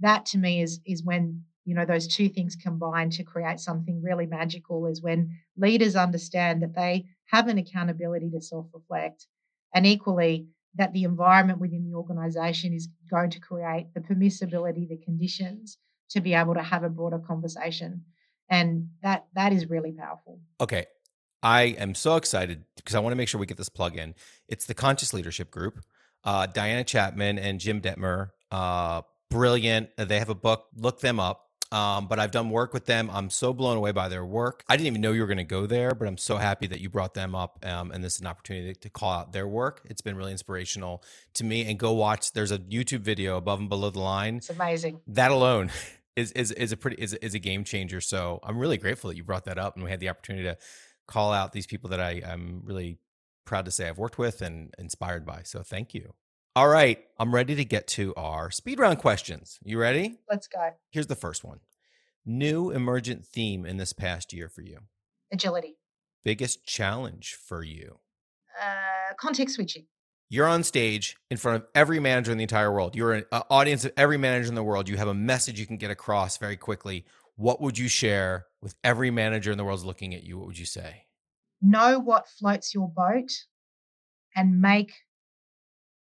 [0.00, 4.02] that to me is, is when you know those two things combine to create something
[4.02, 9.26] really magical is when leaders understand that they have an accountability to self reflect
[9.74, 10.46] and equally
[10.76, 15.78] that the environment within the organization is going to create the permissibility the conditions
[16.10, 18.02] to be able to have a broader conversation.
[18.48, 20.40] And that that is really powerful.
[20.60, 20.86] Okay
[21.42, 24.14] i am so excited because i want to make sure we get this plug in
[24.48, 25.80] it's the conscious leadership group
[26.24, 31.44] uh, diana chapman and jim dethmer uh, brilliant they have a book look them up
[31.70, 33.10] Um, but I've done work with them.
[33.12, 34.64] I'm so blown away by their work.
[34.70, 36.80] I didn't even know you were going to go there, but I'm so happy that
[36.80, 37.62] you brought them up.
[37.62, 39.82] Um, and this is an opportunity to, to call out their work.
[39.84, 41.02] It's been really inspirational
[41.34, 41.68] to me.
[41.68, 42.32] And go watch.
[42.32, 44.36] There's a YouTube video above and below the line.
[44.36, 45.02] It's amazing.
[45.08, 45.70] That alone
[46.16, 48.00] is is is a pretty is is a game changer.
[48.00, 50.56] So I'm really grateful that you brought that up, and we had the opportunity to
[51.08, 52.98] call out these people that I I'm really
[53.44, 55.40] proud to say I've worked with and inspired by.
[55.42, 56.14] So thank you.
[56.54, 59.58] All right, I'm ready to get to our speed round questions.
[59.62, 60.18] You ready?
[60.30, 60.70] Let's go.
[60.90, 61.60] Here's the first one.
[62.26, 64.78] New emergent theme in this past year for you.
[65.32, 65.76] Agility.
[66.24, 68.00] Biggest challenge for you.
[68.60, 69.86] Uh, context switching.
[70.30, 72.94] You're on stage in front of every manager in the entire world.
[72.94, 74.88] You're an audience of every manager in the world.
[74.88, 77.06] You have a message you can get across very quickly.
[77.38, 80.38] What would you share with every manager in the world looking at you?
[80.38, 81.04] What would you say?
[81.62, 83.30] Know what floats your boat
[84.34, 84.92] and make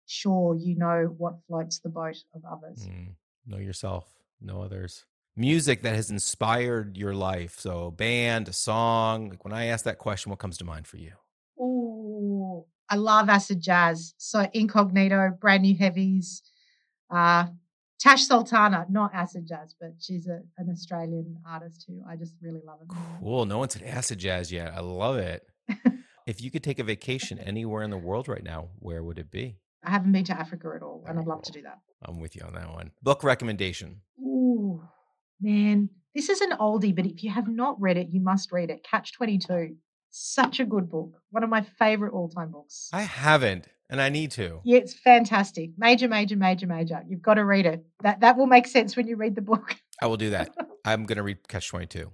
[0.06, 2.88] sure you know what floats the boat of others.
[2.88, 3.08] Mm,
[3.46, 4.06] know yourself,
[4.40, 5.04] know others.
[5.36, 7.60] Music that has inspired your life.
[7.60, 9.28] So, band, a song.
[9.28, 11.12] Like when I ask that question, what comes to mind for you?
[11.60, 14.14] Oh, I love acid jazz.
[14.16, 16.42] So, Incognito, Brand New Heavies,
[17.10, 17.48] uh,
[17.98, 22.60] Tash Sultana, not acid jazz, but she's a, an Australian artist who I just really
[22.64, 22.78] love.
[22.82, 22.88] It.
[23.20, 23.44] Cool.
[23.44, 24.72] No one said acid jazz yet.
[24.72, 25.42] I love it.
[26.26, 29.30] if you could take a vacation anywhere in the world right now, where would it
[29.30, 29.56] be?
[29.84, 31.78] I haven't been to Africa at all, and I'd love to do that.
[32.04, 32.92] I'm with you on that one.
[33.02, 34.02] Book recommendation.
[34.20, 34.82] Ooh,
[35.40, 38.70] man, this is an oldie, but if you have not read it, you must read
[38.70, 38.84] it.
[38.84, 39.76] Catch 22.
[40.10, 41.12] Such a good book.
[41.30, 42.88] One of my favorite all time books.
[42.92, 44.60] I haven't, and I need to.
[44.64, 45.70] Yeah, it's fantastic.
[45.76, 47.02] Major, major, major, major.
[47.08, 47.84] You've got to read it.
[48.02, 49.76] That that will make sense when you read the book.
[50.00, 50.54] I will do that.
[50.84, 52.10] I'm going to read Catch 22.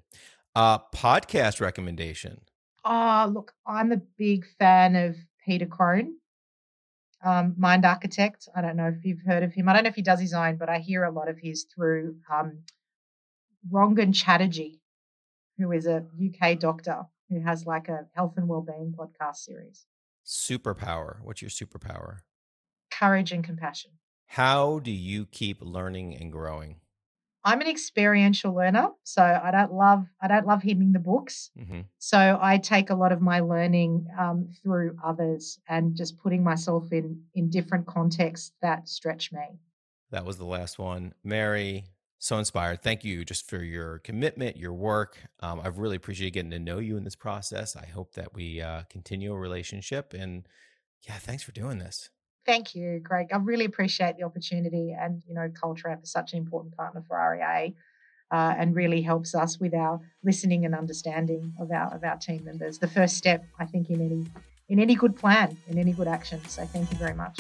[0.55, 2.41] Uh, podcast recommendation.
[2.85, 6.15] Oh, look, I'm a big fan of Peter Crone
[7.25, 8.49] um, Mind Architect.
[8.55, 9.69] I don't know if you've heard of him.
[9.69, 11.65] I don't know if he does his own, but I hear a lot of his
[11.65, 12.61] through um,
[13.73, 14.81] Rangan Chatterjee,
[15.59, 19.87] who is a UK doctor who has like a health and well-being podcast series.
[20.25, 21.17] Superpower.
[21.23, 22.19] What's your superpower?
[22.91, 23.93] Courage and compassion.
[24.27, 26.77] How do you keep learning and growing?
[27.47, 31.51] I'm an experiential learner, so I don't love I don't love hitting the books.
[31.59, 31.83] Mm-hmm.
[31.99, 36.91] So I take a lot of my learning um, through others and just putting myself
[36.91, 39.61] in in different contexts that stretch me.
[40.11, 41.85] That was the last one, Mary.
[42.25, 42.81] So inspired.
[42.81, 45.19] Thank you just for your commitment, your work.
[45.41, 47.77] Um, I've really appreciated getting to know you in this process.
[47.77, 50.15] I hope that we uh, continue a relationship.
[50.15, 50.49] And
[51.07, 52.09] yeah, thanks for doing this.
[52.47, 53.29] Thank you, Craig.
[53.31, 57.05] I really appreciate the opportunity, and you know, Culture Amp is such an important partner
[57.07, 57.75] for REA,
[58.31, 62.43] uh, and really helps us with our listening and understanding of our of our team
[62.43, 62.79] members.
[62.79, 64.25] The first step, I think, in any
[64.71, 66.41] in any good plan, in any good action.
[66.49, 67.39] So, thank you very much.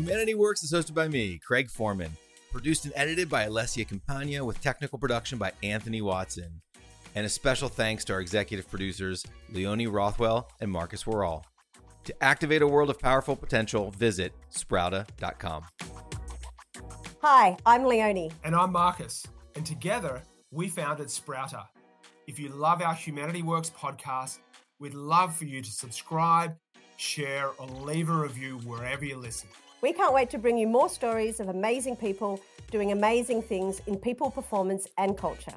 [0.00, 2.16] Humanity Works is hosted by me, Craig Foreman.
[2.50, 6.62] Produced and edited by Alessia Campagna with technical production by Anthony Watson.
[7.14, 11.44] And a special thanks to our executive producers, Leonie Rothwell and Marcus Worrall.
[12.04, 15.64] To activate a world of powerful potential, visit sprouta.com.
[17.20, 18.32] Hi, I'm Leonie.
[18.42, 19.26] And I'm Marcus.
[19.54, 21.66] And together, we founded Sprouta.
[22.26, 24.38] If you love our Humanity Works podcast,
[24.78, 26.56] we'd love for you to subscribe,
[26.96, 29.50] share, or leave a review wherever you listen.
[29.82, 32.38] We can't wait to bring you more stories of amazing people
[32.70, 35.54] doing amazing things in people, performance, and culture.